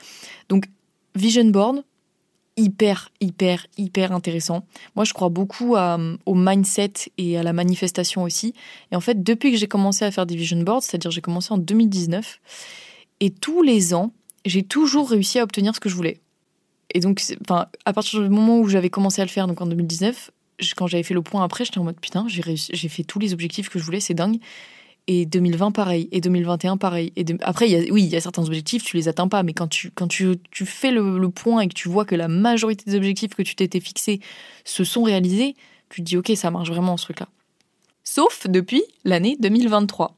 Donc, 0.48 0.68
vision 1.14 1.44
board, 1.44 1.84
hyper, 2.56 3.10
hyper, 3.20 3.66
hyper 3.78 4.12
intéressant. 4.12 4.66
Moi, 4.94 5.04
je 5.04 5.12
crois 5.12 5.28
beaucoup 5.28 5.76
au 5.76 6.34
mindset 6.34 6.92
et 7.18 7.38
à 7.38 7.42
la 7.42 7.52
manifestation 7.52 8.22
aussi. 8.22 8.54
Et 8.90 8.96
en 8.96 9.00
fait, 9.00 9.22
depuis 9.22 9.52
que 9.52 9.56
j'ai 9.56 9.68
commencé 9.68 10.04
à 10.04 10.10
faire 10.10 10.26
des 10.26 10.36
vision 10.36 10.60
boards, 10.60 10.82
c'est-à-dire 10.82 11.10
j'ai 11.10 11.20
commencé 11.20 11.52
en 11.52 11.58
2019, 11.58 12.40
et 13.20 13.30
tous 13.30 13.62
les 13.62 13.94
ans, 13.94 14.12
j'ai 14.44 14.62
toujours 14.62 15.10
réussi 15.10 15.38
à 15.38 15.44
obtenir 15.44 15.74
ce 15.74 15.80
que 15.80 15.88
je 15.88 15.94
voulais. 15.94 16.18
Et 16.94 17.00
donc, 17.00 17.22
enfin, 17.42 17.68
à 17.84 17.92
partir 17.92 18.20
du 18.20 18.28
moment 18.28 18.58
où 18.58 18.68
j'avais 18.68 18.90
commencé 18.90 19.22
à 19.22 19.24
le 19.24 19.30
faire, 19.30 19.46
donc 19.46 19.60
en 19.60 19.66
2019, 19.66 20.30
quand 20.76 20.86
j'avais 20.86 21.02
fait 21.02 21.14
le 21.14 21.22
point 21.22 21.42
après, 21.42 21.64
j'étais 21.64 21.78
en 21.78 21.84
mode 21.84 21.98
putain, 22.00 22.26
j'ai 22.28 22.88
fait 22.88 23.04
tous 23.04 23.18
les 23.18 23.32
objectifs 23.32 23.68
que 23.68 23.78
je 23.78 23.84
voulais, 23.84 24.00
c'est 24.00 24.14
dingue. 24.14 24.38
Et 25.08 25.26
2020, 25.26 25.72
pareil. 25.72 26.08
Et 26.12 26.20
2021, 26.20 26.76
pareil. 26.76 27.12
Et 27.16 27.24
Après, 27.40 27.90
oui, 27.90 28.04
il 28.04 28.08
y 28.08 28.16
a 28.16 28.20
certains 28.20 28.44
objectifs, 28.44 28.84
tu 28.84 28.96
les 28.96 29.08
atteins 29.08 29.28
pas. 29.28 29.42
Mais 29.42 29.52
quand 29.52 29.68
tu, 29.68 29.90
quand 29.90 30.06
tu, 30.06 30.36
tu 30.50 30.64
fais 30.64 30.92
le, 30.92 31.28
point 31.30 31.60
et 31.60 31.68
que 31.68 31.74
tu 31.74 31.88
vois 31.88 32.04
que 32.04 32.14
la 32.14 32.28
majorité 32.28 32.84
des 32.88 32.96
objectifs 32.96 33.34
que 33.34 33.42
tu 33.42 33.56
t'étais 33.56 33.80
fixés 33.80 34.20
se 34.64 34.84
sont 34.84 35.02
réalisés, 35.02 35.56
tu 35.88 36.02
te 36.02 36.06
dis, 36.06 36.16
OK, 36.16 36.30
ça 36.36 36.50
marche 36.50 36.68
vraiment 36.68 36.96
ce 36.96 37.04
truc-là. 37.04 37.28
Sauf 38.04 38.46
depuis 38.48 38.82
l'année 39.04 39.36
2023. 39.40 40.16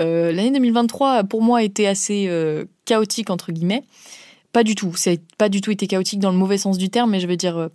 Euh, 0.00 0.32
l'année 0.32 0.50
2023, 0.52 1.24
pour 1.24 1.42
moi, 1.42 1.58
a 1.58 1.62
été 1.62 1.86
assez 1.86 2.26
euh, 2.28 2.64
chaotique, 2.84 3.30
entre 3.30 3.52
guillemets. 3.52 3.84
Pas 4.52 4.64
du 4.64 4.74
tout. 4.74 4.92
N'a 5.06 5.12
pas 5.38 5.48
du 5.48 5.60
tout 5.60 5.70
été 5.70 5.86
chaotique 5.86 6.20
dans 6.20 6.30
le 6.30 6.38
mauvais 6.38 6.58
sens 6.58 6.78
du 6.78 6.90
terme, 6.90 7.10
mais 7.10 7.20
je 7.20 7.26
veux 7.26 7.36
dire, 7.36 7.56
euh, 7.56 7.68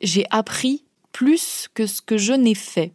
j'ai 0.00 0.26
appris 0.30 0.84
plus 1.12 1.68
que 1.72 1.86
ce 1.86 2.02
que 2.02 2.18
je 2.18 2.32
n'ai 2.32 2.54
fait. 2.54 2.92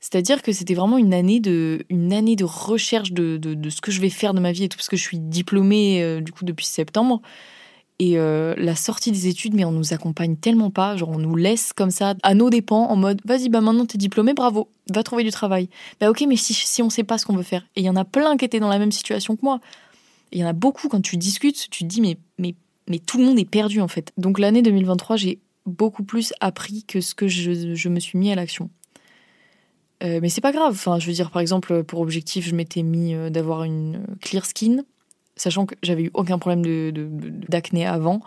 C'est-à-dire 0.00 0.42
que 0.42 0.52
c'était 0.52 0.74
vraiment 0.74 0.98
une 0.98 1.12
année 1.12 1.40
de, 1.40 1.84
une 1.88 2.12
année 2.12 2.36
de 2.36 2.44
recherche 2.44 3.12
de, 3.12 3.36
de, 3.36 3.70
ce 3.70 3.80
que 3.80 3.90
je 3.90 4.00
vais 4.00 4.10
faire 4.10 4.32
de 4.32 4.40
ma 4.40 4.52
vie 4.52 4.64
et 4.64 4.68
tout, 4.68 4.76
parce 4.76 4.88
que 4.88 4.96
je 4.96 5.02
suis 5.02 5.18
diplômée 5.18 6.02
euh, 6.02 6.20
du 6.20 6.32
coup 6.32 6.44
depuis 6.44 6.66
septembre. 6.66 7.20
Et 8.00 8.16
euh, 8.16 8.54
la 8.56 8.76
sortie 8.76 9.10
des 9.10 9.26
études, 9.26 9.54
mais 9.54 9.64
on 9.64 9.72
nous 9.72 9.92
accompagne 9.92 10.36
tellement 10.36 10.70
pas, 10.70 10.96
genre 10.96 11.08
on 11.08 11.18
nous 11.18 11.34
laisse 11.34 11.72
comme 11.72 11.90
ça 11.90 12.14
à 12.22 12.34
nos 12.34 12.48
dépens 12.48 12.86
en 12.86 12.94
mode 12.94 13.20
vas-y 13.24 13.48
bah 13.48 13.60
maintenant 13.60 13.86
t'es 13.86 13.98
diplômé, 13.98 14.34
bravo, 14.34 14.68
va 14.88 15.02
trouver 15.02 15.24
du 15.24 15.32
travail. 15.32 15.68
Bah 16.00 16.08
ok 16.08 16.24
mais 16.28 16.36
si, 16.36 16.54
si 16.54 16.80
on 16.80 16.90
sait 16.90 17.02
pas 17.02 17.18
ce 17.18 17.26
qu'on 17.26 17.34
veut 17.34 17.42
faire. 17.42 17.66
Et 17.74 17.80
il 17.80 17.84
y 17.84 17.90
en 17.90 17.96
a 17.96 18.04
plein 18.04 18.36
qui 18.36 18.44
étaient 18.44 18.60
dans 18.60 18.68
la 18.68 18.78
même 18.78 18.92
situation 18.92 19.34
que 19.34 19.40
moi. 19.42 19.58
Il 20.30 20.38
y 20.38 20.44
en 20.44 20.46
a 20.46 20.52
beaucoup 20.52 20.88
quand 20.88 21.00
tu 21.00 21.16
discutes, 21.16 21.70
tu 21.70 21.82
te 21.82 21.88
dis 21.88 22.00
mais, 22.00 22.18
mais, 22.38 22.54
mais 22.88 23.00
tout 23.00 23.18
le 23.18 23.24
monde 23.24 23.38
est 23.40 23.50
perdu 23.50 23.80
en 23.80 23.88
fait. 23.88 24.12
Donc 24.16 24.38
l'année 24.38 24.62
2023 24.62 25.16
j'ai 25.16 25.40
beaucoup 25.66 26.04
plus 26.04 26.32
appris 26.38 26.84
que 26.84 27.00
ce 27.00 27.16
que 27.16 27.26
je, 27.26 27.74
je 27.74 27.88
me 27.88 27.98
suis 27.98 28.16
mis 28.16 28.30
à 28.30 28.36
l'action. 28.36 28.70
Euh, 30.02 30.20
mais 30.22 30.28
c'est 30.28 30.40
pas 30.40 30.52
grave. 30.52 30.72
Enfin, 30.72 30.98
je 30.98 31.06
veux 31.06 31.12
dire, 31.12 31.30
par 31.30 31.40
exemple, 31.40 31.82
pour 31.84 32.00
objectif, 32.00 32.46
je 32.46 32.54
m'étais 32.54 32.82
mis 32.82 33.14
euh, 33.14 33.30
d'avoir 33.30 33.64
une 33.64 34.04
clear 34.20 34.44
skin, 34.46 34.84
sachant 35.36 35.66
que 35.66 35.74
j'avais 35.82 36.04
eu 36.04 36.10
aucun 36.14 36.38
problème 36.38 36.92
d'acné 37.48 37.84
de, 37.84 37.88
avant. 37.88 38.20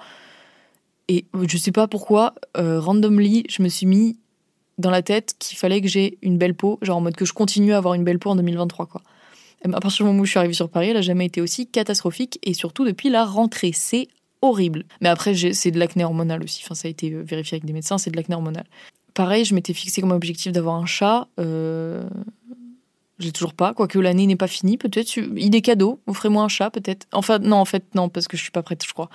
Et 1.07 1.25
je 1.47 1.57
sais 1.57 1.71
pas 1.71 1.87
pourquoi, 1.87 2.35
euh, 2.57 2.79
randomly, 2.79 3.43
je 3.49 3.63
me 3.63 3.69
suis 3.69 3.85
mis 3.85 4.17
dans 4.77 4.89
la 4.89 5.01
tête 5.01 5.35
qu'il 5.39 5.57
fallait 5.57 5.81
que 5.81 5.87
j'ai 5.87 6.17
une 6.21 6.37
belle 6.37 6.55
peau, 6.55 6.79
genre 6.81 6.97
en 6.97 7.01
mode 7.01 7.15
que 7.15 7.25
je 7.25 7.33
continue 7.33 7.73
à 7.73 7.77
avoir 7.77 7.93
une 7.93 8.03
belle 8.03 8.19
peau 8.19 8.29
en 8.29 8.35
2023, 8.35 8.85
quoi. 8.85 9.01
À 9.63 9.79
partir 9.79 10.05
du 10.05 10.09
moment 10.09 10.21
où 10.21 10.25
je 10.25 10.31
suis 10.31 10.39
arrivée 10.39 10.55
sur 10.55 10.69
Paris, 10.69 10.89
elle 10.89 10.97
a 10.97 11.01
jamais 11.01 11.25
été 11.25 11.39
aussi 11.39 11.67
catastrophique, 11.67 12.39
et 12.43 12.53
surtout 12.53 12.83
depuis 12.83 13.09
la 13.09 13.25
rentrée. 13.25 13.71
C'est 13.73 14.07
horrible. 14.41 14.85
Mais 15.01 15.09
après, 15.09 15.35
c'est 15.53 15.71
de 15.71 15.77
l'acné 15.77 16.03
hormonal 16.03 16.43
aussi. 16.43 16.61
Enfin, 16.65 16.73
ça 16.73 16.87
a 16.87 16.91
été 16.91 17.09
vérifié 17.09 17.55
avec 17.55 17.65
des 17.65 17.73
médecins, 17.73 17.97
c'est 17.97 18.09
de 18.09 18.15
l'acné 18.15 18.35
hormonal. 18.35 18.65
Pareil, 19.13 19.45
je 19.45 19.53
m'étais 19.55 19.73
fixé 19.73 20.01
comme 20.01 20.11
objectif 20.11 20.51
d'avoir 20.51 20.75
un 20.75 20.85
chat. 20.85 21.27
Euh... 21.39 22.07
J'ai 23.19 23.31
toujours 23.31 23.53
pas, 23.53 23.73
quoique 23.73 23.99
l'année 23.99 24.25
n'est 24.25 24.35
pas 24.35 24.47
finie, 24.47 24.77
peut-être. 24.77 25.15
Idée 25.37 25.61
cadeau, 25.61 25.99
offrez-moi 26.07 26.43
un 26.43 26.47
chat, 26.47 26.71
peut-être. 26.71 27.07
Enfin, 27.11 27.37
non, 27.37 27.57
en 27.57 27.65
fait, 27.65 27.83
non, 27.93 28.09
parce 28.09 28.27
que 28.27 28.35
je 28.35 28.41
suis 28.41 28.51
pas 28.51 28.63
prête, 28.63 28.83
je 28.83 28.91
crois. 28.93 29.09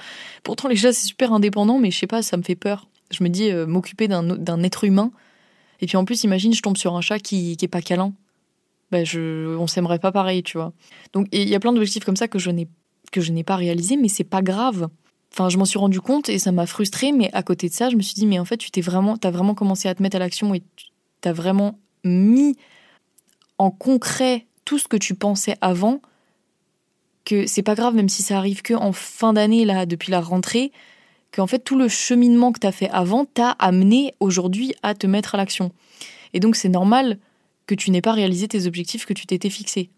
Pourtant, 0.44 0.68
les 0.68 0.76
chats, 0.76 0.92
c'est 0.92 1.06
super 1.06 1.32
indépendant, 1.32 1.80
mais 1.80 1.90
je 1.90 1.98
sais 1.98 2.06
pas, 2.06 2.22
ça 2.22 2.36
me 2.36 2.42
fait 2.42 2.54
peur. 2.54 2.88
Je 3.10 3.24
me 3.24 3.28
dis, 3.28 3.50
euh, 3.50 3.66
m'occuper 3.66 4.06
d'un 4.06 4.62
être 4.62 4.84
humain. 4.84 5.10
Et 5.80 5.86
puis 5.86 5.96
en 5.96 6.04
plus, 6.04 6.22
imagine, 6.24 6.54
je 6.54 6.62
tombe 6.62 6.76
sur 6.76 6.94
un 6.94 7.00
chat 7.00 7.18
qui, 7.18 7.56
qui 7.56 7.64
est 7.64 7.68
pas 7.68 7.82
câlin. 7.82 8.12
Ben, 8.92 9.04
je, 9.04 9.56
on 9.56 9.66
s'aimerait 9.66 9.98
pas 9.98 10.12
pareil, 10.12 10.44
tu 10.44 10.56
vois. 10.56 10.72
Donc, 11.12 11.26
il 11.32 11.48
y 11.48 11.54
a 11.56 11.60
plein 11.60 11.72
d'objectifs 11.72 12.04
comme 12.04 12.16
ça 12.16 12.28
que 12.28 12.38
je 12.38 12.50
n'ai 12.50 12.68
que 13.12 13.20
je 13.20 13.32
n'ai 13.32 13.44
pas 13.44 13.56
réalisé, 13.56 13.96
mais 13.96 14.08
c'est 14.08 14.24
pas 14.24 14.42
grave. 14.42 14.88
Enfin, 15.32 15.48
je 15.48 15.58
m'en 15.58 15.64
suis 15.64 15.78
rendu 15.78 16.00
compte 16.00 16.28
et 16.28 16.38
ça 16.38 16.52
m'a 16.52 16.66
frustrée, 16.66 17.12
mais 17.12 17.30
à 17.32 17.42
côté 17.42 17.68
de 17.68 17.74
ça, 17.74 17.90
je 17.90 17.96
me 17.96 18.02
suis 18.02 18.14
dit, 18.14 18.26
mais 18.26 18.38
en 18.38 18.44
fait, 18.44 18.56
tu 18.56 18.70
t'es 18.70 18.80
vraiment, 18.80 19.16
as 19.22 19.30
vraiment 19.30 19.54
commencé 19.54 19.88
à 19.88 19.94
te 19.94 20.02
mettre 20.02 20.16
à 20.16 20.18
l'action 20.18 20.54
et 20.54 20.62
tu 21.20 21.28
as 21.28 21.32
vraiment 21.32 21.78
mis 22.04 22.56
en 23.58 23.70
concret 23.70 24.46
tout 24.64 24.78
ce 24.78 24.88
que 24.88 24.96
tu 24.96 25.14
pensais 25.14 25.56
avant, 25.60 26.00
que 27.24 27.46
c'est 27.46 27.62
pas 27.62 27.74
grave, 27.74 27.94
même 27.94 28.08
si 28.08 28.22
ça 28.22 28.38
arrive 28.38 28.62
que 28.62 28.74
en 28.74 28.92
fin 28.92 29.32
d'année, 29.32 29.64
là, 29.64 29.84
depuis 29.84 30.10
la 30.10 30.20
rentrée, 30.20 30.72
qu'en 31.32 31.46
fait, 31.46 31.58
tout 31.58 31.76
le 31.76 31.88
cheminement 31.88 32.52
que 32.52 32.60
tu 32.60 32.66
as 32.66 32.72
fait 32.72 32.88
avant 32.90 33.24
t'a 33.24 33.50
amené 33.50 34.14
aujourd'hui 34.20 34.74
à 34.82 34.94
te 34.94 35.06
mettre 35.06 35.34
à 35.34 35.38
l'action. 35.38 35.72
Et 36.32 36.40
donc, 36.40 36.56
c'est 36.56 36.68
normal 36.68 37.18
que 37.66 37.74
tu 37.74 37.90
n'aies 37.90 38.00
pas 38.00 38.12
réalisé 38.12 38.48
tes 38.48 38.66
objectifs 38.66 39.06
que 39.06 39.12
tu 39.12 39.26
t'étais 39.26 39.50
fixés. 39.50 39.90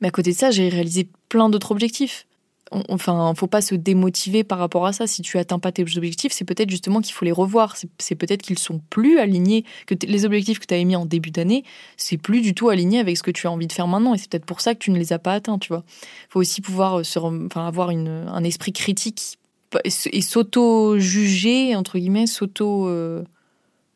Mais 0.00 0.08
à 0.08 0.10
côté 0.10 0.32
de 0.32 0.36
ça, 0.36 0.50
j'ai 0.50 0.68
réalisé 0.68 1.08
plein 1.28 1.48
d'autres 1.48 1.72
objectifs 1.72 2.26
enfin, 2.70 3.32
faut 3.34 3.46
pas 3.46 3.60
se 3.60 3.74
démotiver 3.74 4.44
par 4.44 4.58
rapport 4.58 4.86
à 4.86 4.92
ça. 4.92 5.06
Si 5.06 5.22
tu 5.22 5.38
atteins 5.38 5.58
pas 5.58 5.72
tes 5.72 5.82
objectifs, 5.82 6.32
c'est 6.32 6.44
peut-être 6.44 6.70
justement 6.70 7.00
qu'il 7.00 7.14
faut 7.14 7.24
les 7.24 7.32
revoir. 7.32 7.76
C'est 7.98 8.14
peut-être 8.14 8.42
qu'ils 8.42 8.58
sont 8.58 8.80
plus 8.90 9.18
alignés, 9.18 9.64
que 9.86 9.94
les 10.06 10.24
objectifs 10.24 10.58
que 10.58 10.66
tu 10.66 10.74
avais 10.74 10.84
mis 10.84 10.96
en 10.96 11.06
début 11.06 11.30
d'année, 11.30 11.64
c'est 11.96 12.16
plus 12.16 12.40
du 12.40 12.54
tout 12.54 12.68
aligné 12.68 12.98
avec 12.98 13.16
ce 13.16 13.22
que 13.22 13.30
tu 13.30 13.46
as 13.46 13.50
envie 13.50 13.66
de 13.66 13.72
faire 13.72 13.86
maintenant. 13.86 14.14
Et 14.14 14.18
c'est 14.18 14.30
peut-être 14.30 14.46
pour 14.46 14.60
ça 14.60 14.74
que 14.74 14.80
tu 14.80 14.90
ne 14.90 14.98
les 14.98 15.12
as 15.12 15.18
pas 15.18 15.34
atteints, 15.34 15.58
tu 15.58 15.68
vois. 15.68 15.84
Faut 16.28 16.40
aussi 16.40 16.60
pouvoir 16.60 16.98
euh, 16.98 17.02
enfin, 17.46 17.66
avoir 17.66 17.90
un 17.90 18.44
esprit 18.44 18.72
critique 18.72 19.38
et 19.84 20.22
s'auto-juger, 20.22 21.74
entre 21.76 21.98
guillemets, 21.98 22.26
s'auto, 22.26 22.88
euh, 22.88 23.24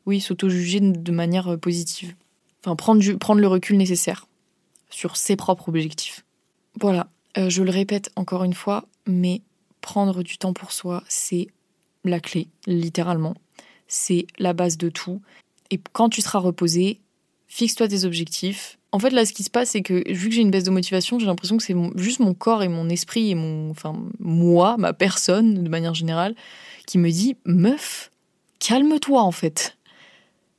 oui, 0.06 0.20
s'auto-juger 0.20 0.80
de 0.80 1.12
manière 1.12 1.48
euh, 1.48 1.56
positive. 1.56 2.14
Enfin, 2.64 2.76
prendre, 2.76 3.02
prendre 3.14 3.40
le 3.40 3.46
recul 3.46 3.76
nécessaire 3.76 4.26
sur 4.90 5.16
ses 5.16 5.36
propres 5.36 5.68
objectifs. 5.68 6.24
Voilà, 6.80 7.08
euh, 7.38 7.50
je 7.50 7.62
le 7.62 7.70
répète 7.70 8.10
encore 8.16 8.44
une 8.44 8.54
fois, 8.54 8.86
mais 9.06 9.42
prendre 9.80 10.22
du 10.22 10.38
temps 10.38 10.52
pour 10.52 10.72
soi, 10.72 11.02
c'est 11.08 11.48
la 12.04 12.20
clé, 12.20 12.48
littéralement. 12.66 13.34
C'est 13.88 14.26
la 14.38 14.52
base 14.52 14.78
de 14.78 14.88
tout. 14.88 15.20
Et 15.70 15.80
quand 15.92 16.08
tu 16.08 16.20
seras 16.20 16.38
reposé, 16.38 17.00
fixe-toi 17.46 17.88
des 17.88 18.04
objectifs. 18.04 18.78
En 18.92 18.98
fait, 18.98 19.10
là, 19.10 19.24
ce 19.24 19.32
qui 19.32 19.42
se 19.42 19.50
passe, 19.50 19.70
c'est 19.70 19.82
que 19.82 20.02
vu 20.12 20.28
que 20.28 20.34
j'ai 20.34 20.40
une 20.40 20.50
baisse 20.50 20.64
de 20.64 20.70
motivation, 20.70 21.18
j'ai 21.18 21.26
l'impression 21.26 21.56
que 21.56 21.62
c'est 21.62 21.76
juste 21.96 22.20
mon 22.20 22.34
corps 22.34 22.62
et 22.62 22.68
mon 22.68 22.88
esprit 22.88 23.30
et 23.30 23.34
mon, 23.34 23.70
enfin, 23.70 23.94
moi, 24.18 24.76
ma 24.78 24.92
personne, 24.92 25.62
de 25.62 25.68
manière 25.68 25.94
générale, 25.94 26.34
qui 26.86 26.98
me 26.98 27.10
dit, 27.10 27.36
meuf, 27.44 28.10
calme-toi, 28.58 29.22
en 29.22 29.32
fait. 29.32 29.76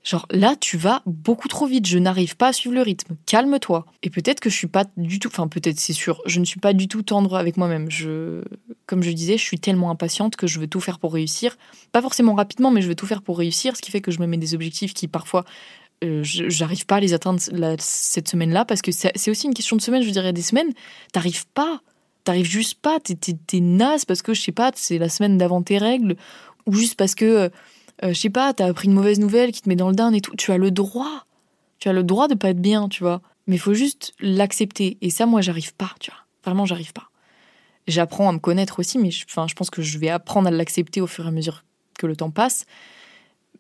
Genre 0.04 0.26
là, 0.32 0.56
tu 0.60 0.78
vas 0.78 1.04
beaucoup 1.06 1.48
trop 1.48 1.68
vite, 1.68 1.86
je 1.86 2.00
n'arrive 2.00 2.36
pas 2.36 2.48
à 2.48 2.54
suivre 2.54 2.74
le 2.74 2.82
rythme. 2.82 3.16
Calme-toi. 3.28 3.86
Et 4.02 4.10
peut-être 4.10 4.40
que 4.40 4.50
je 4.50 4.56
suis 4.56 4.68
pas 4.68 4.86
du 4.98 5.20
tout, 5.20 5.28
enfin 5.28 5.48
peut-être 5.48 5.80
c'est 5.80 5.94
sûr, 5.94 6.22
je 6.26 6.40
ne 6.40 6.46
suis 6.46 6.60
pas 6.60 6.74
du 6.74 6.88
tout 6.88 7.04
tendre 7.04 7.36
avec 7.36 7.56
moi-même. 7.58 7.90
Je, 7.92 8.42
comme 8.88 9.04
je 9.04 9.12
disais, 9.12 9.38
je 9.38 9.44
suis 9.44 9.60
tellement 9.60 9.92
impatiente 9.92 10.36
que 10.36 10.48
je 10.48 10.60
veux 10.60 10.68
tout 10.68 10.80
faire 10.80 10.98
pour 10.98 11.14
réussir. 11.14 11.56
Pas 11.92 12.02
forcément 12.02 12.34
rapidement, 12.34 12.72
mais 12.72 12.82
je 12.82 12.88
veux 12.88 12.96
tout 12.96 13.06
faire 13.06 13.22
pour 13.22 13.38
réussir, 13.38 13.76
ce 13.76 13.82
qui 13.82 13.92
fait 13.92 14.02
que 14.02 14.12
je 14.12 14.20
me 14.20 14.26
mets 14.26 14.38
des 14.38 14.56
objectifs 14.56 14.96
qui 14.96 15.08
parfois 15.08 15.46
euh, 16.04 16.22
j'arrive 16.24 16.88
pas 16.88 16.96
à 16.96 17.00
les 17.00 17.14
atteindre 17.14 17.40
cette 17.80 18.28
semaine-là 18.28 18.66
parce 18.66 18.82
que 18.82 18.92
c'est 18.92 19.30
aussi 19.30 19.46
une 19.46 19.54
question 19.54 19.76
de 19.76 19.82
semaine. 19.82 20.02
Je 20.02 20.20
a 20.20 20.32
des 20.32 20.42
semaines, 20.42 20.72
t'arrives 21.14 21.46
pas, 21.54 21.82
t'arrives 22.24 22.50
juste 22.50 22.80
pas, 22.82 23.00
t'es 23.00 23.16
es, 23.54 23.60
naze 23.60 24.06
parce 24.06 24.24
que 24.24 24.34
je 24.34 24.42
sais 24.42 24.52
pas, 24.52 24.72
c'est 24.74 24.98
la 24.98 25.10
semaine 25.10 25.38
d'avant 25.38 25.62
tes 25.62 25.78
règles 25.78 26.16
ou 26.66 26.74
juste 26.74 26.96
parce 26.96 27.14
que 27.14 27.26
euh, 27.26 27.50
euh, 28.04 28.14
je 28.14 28.20
sais 28.20 28.30
pas, 28.30 28.54
t'as 28.54 28.68
appris 28.68 28.88
une 28.88 28.94
mauvaise 28.94 29.20
nouvelle 29.20 29.52
qui 29.52 29.62
te 29.62 29.70
met 29.70 29.76
dans 29.76 29.90
le 29.90 29.96
down 29.96 30.14
et 30.16 30.22
tout. 30.22 30.36
Tu 30.36 30.52
as 30.52 30.58
le 30.58 30.72
droit. 30.72 31.26
Tu 31.80 31.90
as 31.90 31.94
le 31.94 32.04
droit 32.04 32.28
de 32.28 32.36
pas 32.36 32.50
être 32.50 32.62
bien, 32.62 32.90
tu 32.90 33.04
vois. 33.04 33.22
Mais 33.48 33.56
il 33.56 33.60
faut 33.60 33.74
juste 33.74 34.14
l'accepter. 34.20 34.98
Et 35.02 35.10
ça, 35.10 35.26
moi, 35.26 35.42
j'arrive 35.42 35.74
pas, 35.74 35.92
tu 36.00 36.12
vois. 36.12 36.20
Vraiment, 36.44 36.66
j'arrive 36.66 36.94
pas. 36.94 37.10
J'apprends 37.88 38.30
à 38.30 38.32
me 38.32 38.40
connaître 38.40 38.80
aussi, 38.80 38.98
mais 38.98 39.12
je, 39.12 39.26
je 39.28 39.54
pense 39.54 39.70
que 39.70 39.82
je 39.82 39.98
vais 39.98 40.10
apprendre 40.10 40.48
à 40.48 40.52
l'accepter 40.52 41.02
au 41.02 41.08
fur 41.08 41.26
et 41.26 41.28
à 41.28 41.32
mesure 41.32 41.64
que 41.98 42.08
le 42.08 42.16
temps 42.16 42.32
passe. 42.32 42.66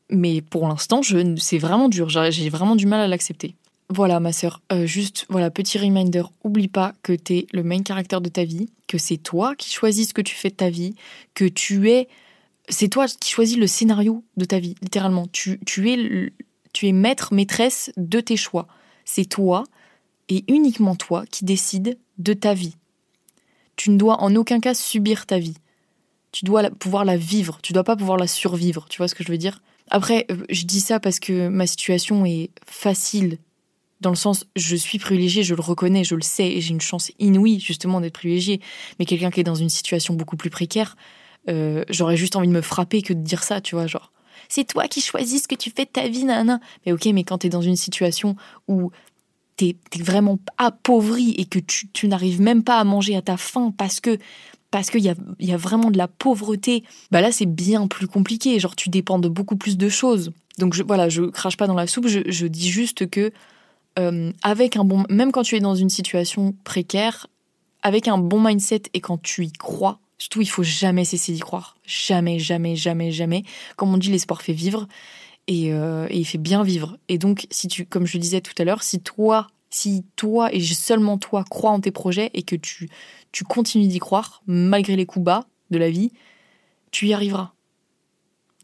Mais 0.09 0.41
pour 0.41 0.67
l'instant, 0.67 1.01
c'est 1.37 1.57
vraiment 1.57 1.89
dur. 1.89 2.09
J'ai 2.09 2.49
vraiment 2.49 2.75
du 2.75 2.85
mal 2.85 2.99
à 2.99 3.07
l'accepter. 3.07 3.55
Voilà, 3.89 4.19
ma 4.19 4.31
sœur. 4.31 4.61
Euh, 4.71 4.85
juste, 4.85 5.25
voilà, 5.29 5.51
petit 5.51 5.77
reminder. 5.77 6.23
Oublie 6.43 6.67
pas 6.67 6.93
que 7.03 7.13
t'es 7.13 7.47
le 7.51 7.63
main 7.63 7.81
caractère 7.81 8.21
de 8.21 8.29
ta 8.29 8.45
vie, 8.45 8.69
que 8.87 8.97
c'est 8.97 9.17
toi 9.17 9.55
qui 9.55 9.69
choisis 9.69 10.09
ce 10.09 10.13
que 10.13 10.21
tu 10.21 10.35
fais 10.35 10.49
de 10.49 10.55
ta 10.55 10.69
vie, 10.69 10.95
que 11.33 11.45
tu 11.45 11.89
es 11.89 12.07
c'est 12.69 12.89
toi 12.89 13.07
qui 13.07 13.31
choisis 13.31 13.57
le 13.57 13.67
scénario 13.67 14.23
de 14.37 14.45
ta 14.45 14.59
vie, 14.59 14.75
littéralement. 14.81 15.27
Tu, 15.31 15.59
es, 15.89 16.31
tu 16.73 16.87
es 16.87 16.91
maître, 16.91 17.33
maîtresse 17.33 17.91
de 17.97 18.19
tes 18.19 18.37
choix. 18.37 18.67
C'est 19.05 19.25
toi 19.25 19.63
et 20.29 20.45
uniquement 20.47 20.95
toi 20.95 21.25
qui 21.29 21.45
décides 21.45 21.97
de 22.17 22.33
ta 22.33 22.53
vie. 22.53 22.75
Tu 23.75 23.89
ne 23.89 23.97
dois 23.97 24.21
en 24.21 24.35
aucun 24.35 24.59
cas 24.59 24.73
subir 24.73 25.25
ta 25.25 25.39
vie. 25.39 25.55
Tu 26.31 26.45
dois 26.45 26.69
pouvoir 26.69 27.03
la 27.03 27.17
vivre. 27.17 27.59
Tu 27.61 27.73
dois 27.73 27.83
pas 27.83 27.95
pouvoir 27.95 28.17
la 28.17 28.27
survivre. 28.27 28.85
Tu 28.89 28.97
vois 28.97 29.07
ce 29.07 29.15
que 29.15 29.23
je 29.23 29.31
veux 29.31 29.37
dire? 29.37 29.61
Après, 29.89 30.25
euh, 30.31 30.37
je 30.49 30.63
dis 30.63 30.79
ça 30.79 30.99
parce 30.99 31.19
que 31.19 31.49
ma 31.49 31.67
situation 31.67 32.25
est 32.25 32.51
facile. 32.65 33.37
Dans 33.99 34.09
le 34.09 34.15
sens, 34.15 34.45
je 34.55 34.75
suis 34.75 34.97
privilégiée, 34.97 35.43
je 35.43 35.53
le 35.53 35.61
reconnais, 35.61 36.03
je 36.03 36.15
le 36.15 36.21
sais, 36.21 36.47
et 36.47 36.61
j'ai 36.61 36.71
une 36.71 36.81
chance 36.81 37.11
inouïe 37.19 37.59
justement 37.59 38.01
d'être 38.01 38.13
privilégiée. 38.13 38.61
Mais 38.97 39.05
quelqu'un 39.05 39.29
qui 39.29 39.41
est 39.41 39.43
dans 39.43 39.55
une 39.55 39.69
situation 39.69 40.13
beaucoup 40.13 40.37
plus 40.37 40.49
précaire, 40.49 40.95
euh, 41.49 41.83
j'aurais 41.89 42.17
juste 42.17 42.35
envie 42.35 42.47
de 42.47 42.53
me 42.53 42.61
frapper 42.61 43.01
que 43.01 43.13
de 43.13 43.21
dire 43.21 43.43
ça, 43.43 43.61
tu 43.61 43.75
vois, 43.75 43.87
genre. 43.87 44.11
C'est 44.49 44.65
toi 44.65 44.87
qui 44.87 45.01
choisis 45.01 45.43
ce 45.43 45.47
que 45.47 45.55
tu 45.55 45.71
fais 45.71 45.85
de 45.85 45.89
ta 45.89 46.07
vie, 46.07 46.25
nana. 46.25 46.59
Mais 46.85 46.91
ok, 46.91 47.05
mais 47.13 47.23
quand 47.23 47.39
t'es 47.39 47.49
dans 47.49 47.61
une 47.61 47.75
situation 47.75 48.35
où 48.67 48.91
t'es 49.55 49.75
es 49.95 50.01
vraiment 50.01 50.39
appauvri 50.57 51.33
et 51.37 51.45
que 51.45 51.59
tu, 51.59 52.07
n'arrives 52.07 52.41
même 52.41 52.63
pas 52.63 52.79
à 52.79 52.83
manger 52.83 53.15
à 53.15 53.21
ta 53.21 53.37
faim 53.37 53.73
parce 53.77 53.99
que 53.99 54.17
parce 54.71 54.89
qu'il 54.89 55.01
y 55.01 55.09
a, 55.09 55.15
y 55.39 55.51
a 55.51 55.57
vraiment 55.57 55.91
de 55.91 55.97
la 55.97 56.07
pauvreté, 56.07 56.83
bah 57.11 57.19
là 57.19 57.33
c'est 57.33 57.45
bien 57.45 57.87
plus 57.87 58.07
compliqué. 58.07 58.57
Genre 58.59 58.75
tu 58.75 58.89
dépends 58.89 59.19
de 59.19 59.27
beaucoup 59.27 59.57
plus 59.57 59.77
de 59.77 59.89
choses. 59.89 60.31
Donc 60.57 60.75
voilà, 60.87 61.09
je 61.09 61.23
crache 61.23 61.57
pas 61.57 61.67
dans 61.67 61.73
la 61.73 61.87
soupe, 61.87 62.07
je, 62.07 62.19
je 62.25 62.47
dis 62.47 62.69
juste 62.69 63.09
que 63.09 63.31
euh, 63.99 64.31
avec 64.43 64.77
un 64.77 64.83
bon, 64.83 65.03
même 65.09 65.31
quand 65.31 65.43
tu 65.43 65.55
es 65.55 65.59
dans 65.59 65.75
une 65.75 65.89
situation 65.89 66.55
précaire, 66.63 67.27
avec 67.83 68.07
un 68.07 68.17
bon 68.17 68.39
mindset 68.41 68.83
et 68.93 69.01
quand 69.01 69.21
tu 69.21 69.45
y 69.45 69.51
crois, 69.51 69.99
surtout 70.21 70.41
il 70.41 70.49
faut 70.49 70.61
jamais 70.61 71.03
cesser 71.03 71.33
d'y 71.33 71.39
croire, 71.39 71.75
jamais, 71.83 72.37
jamais, 72.37 72.75
jamais, 72.75 73.11
jamais. 73.11 73.43
Comme 73.75 73.91
on 73.91 73.97
dit, 73.97 74.11
l'espoir 74.11 74.43
fait 74.43 74.53
vivre 74.53 74.87
et, 75.47 75.73
euh, 75.73 76.07
il 76.11 76.25
fait 76.25 76.37
bien 76.37 76.63
vivre. 76.63 76.99
Et 77.09 77.17
donc 77.17 77.47
si 77.49 77.67
tu, 77.67 77.87
comme 77.87 78.05
je 78.05 78.17
le 78.17 78.21
disais 78.21 78.39
tout 78.39 78.53
à 78.59 78.63
l'heure, 78.63 78.83
si 78.83 79.01
toi 79.01 79.47
si 79.71 80.03
toi 80.17 80.53
et 80.53 80.61
seulement 80.61 81.17
toi 81.17 81.43
crois 81.49 81.71
en 81.71 81.79
tes 81.79 81.91
projets 81.91 82.29
et 82.33 82.43
que 82.43 82.57
tu, 82.57 82.89
tu 83.31 83.45
continues 83.45 83.87
d'y 83.87 83.99
croire, 83.99 84.43
malgré 84.45 84.95
les 84.95 85.05
coups 85.05 85.23
bas 85.23 85.45
de 85.71 85.77
la 85.77 85.89
vie, 85.89 86.11
tu 86.91 87.07
y 87.07 87.13
arriveras. 87.13 87.53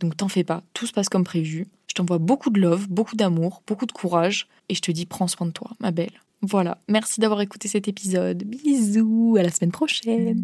Donc 0.02 0.16
t'en 0.16 0.28
fais 0.28 0.44
pas, 0.44 0.64
tout 0.74 0.86
se 0.86 0.92
passe 0.92 1.10
comme 1.10 1.24
prévu. 1.24 1.66
Je 1.88 1.94
t'envoie 1.94 2.20
beaucoup 2.20 2.50
de 2.52 2.60
love, 2.60 2.88
beaucoup 2.90 3.16
d'amour, 3.16 3.64
beaucoup 3.66 3.86
de 3.86 3.94
courage, 3.94 4.48
et 4.70 4.76
je 4.76 4.82
te 4.82 4.92
dis 4.92 5.06
prends 5.06 5.30
soin 5.30 5.48
de 5.48 5.54
toi, 5.54 5.72
ma 5.80 5.92
belle. 5.92 6.22
Voilà, 6.42 6.78
merci 6.88 7.20
d'avoir 7.20 7.42
écouté 7.42 7.68
cet 7.68 7.88
épisode. 7.88 8.44
Bisous, 8.44 9.38
à 9.40 9.44
la 9.44 9.50
semaine 9.50 9.72
prochaine. 9.72 10.44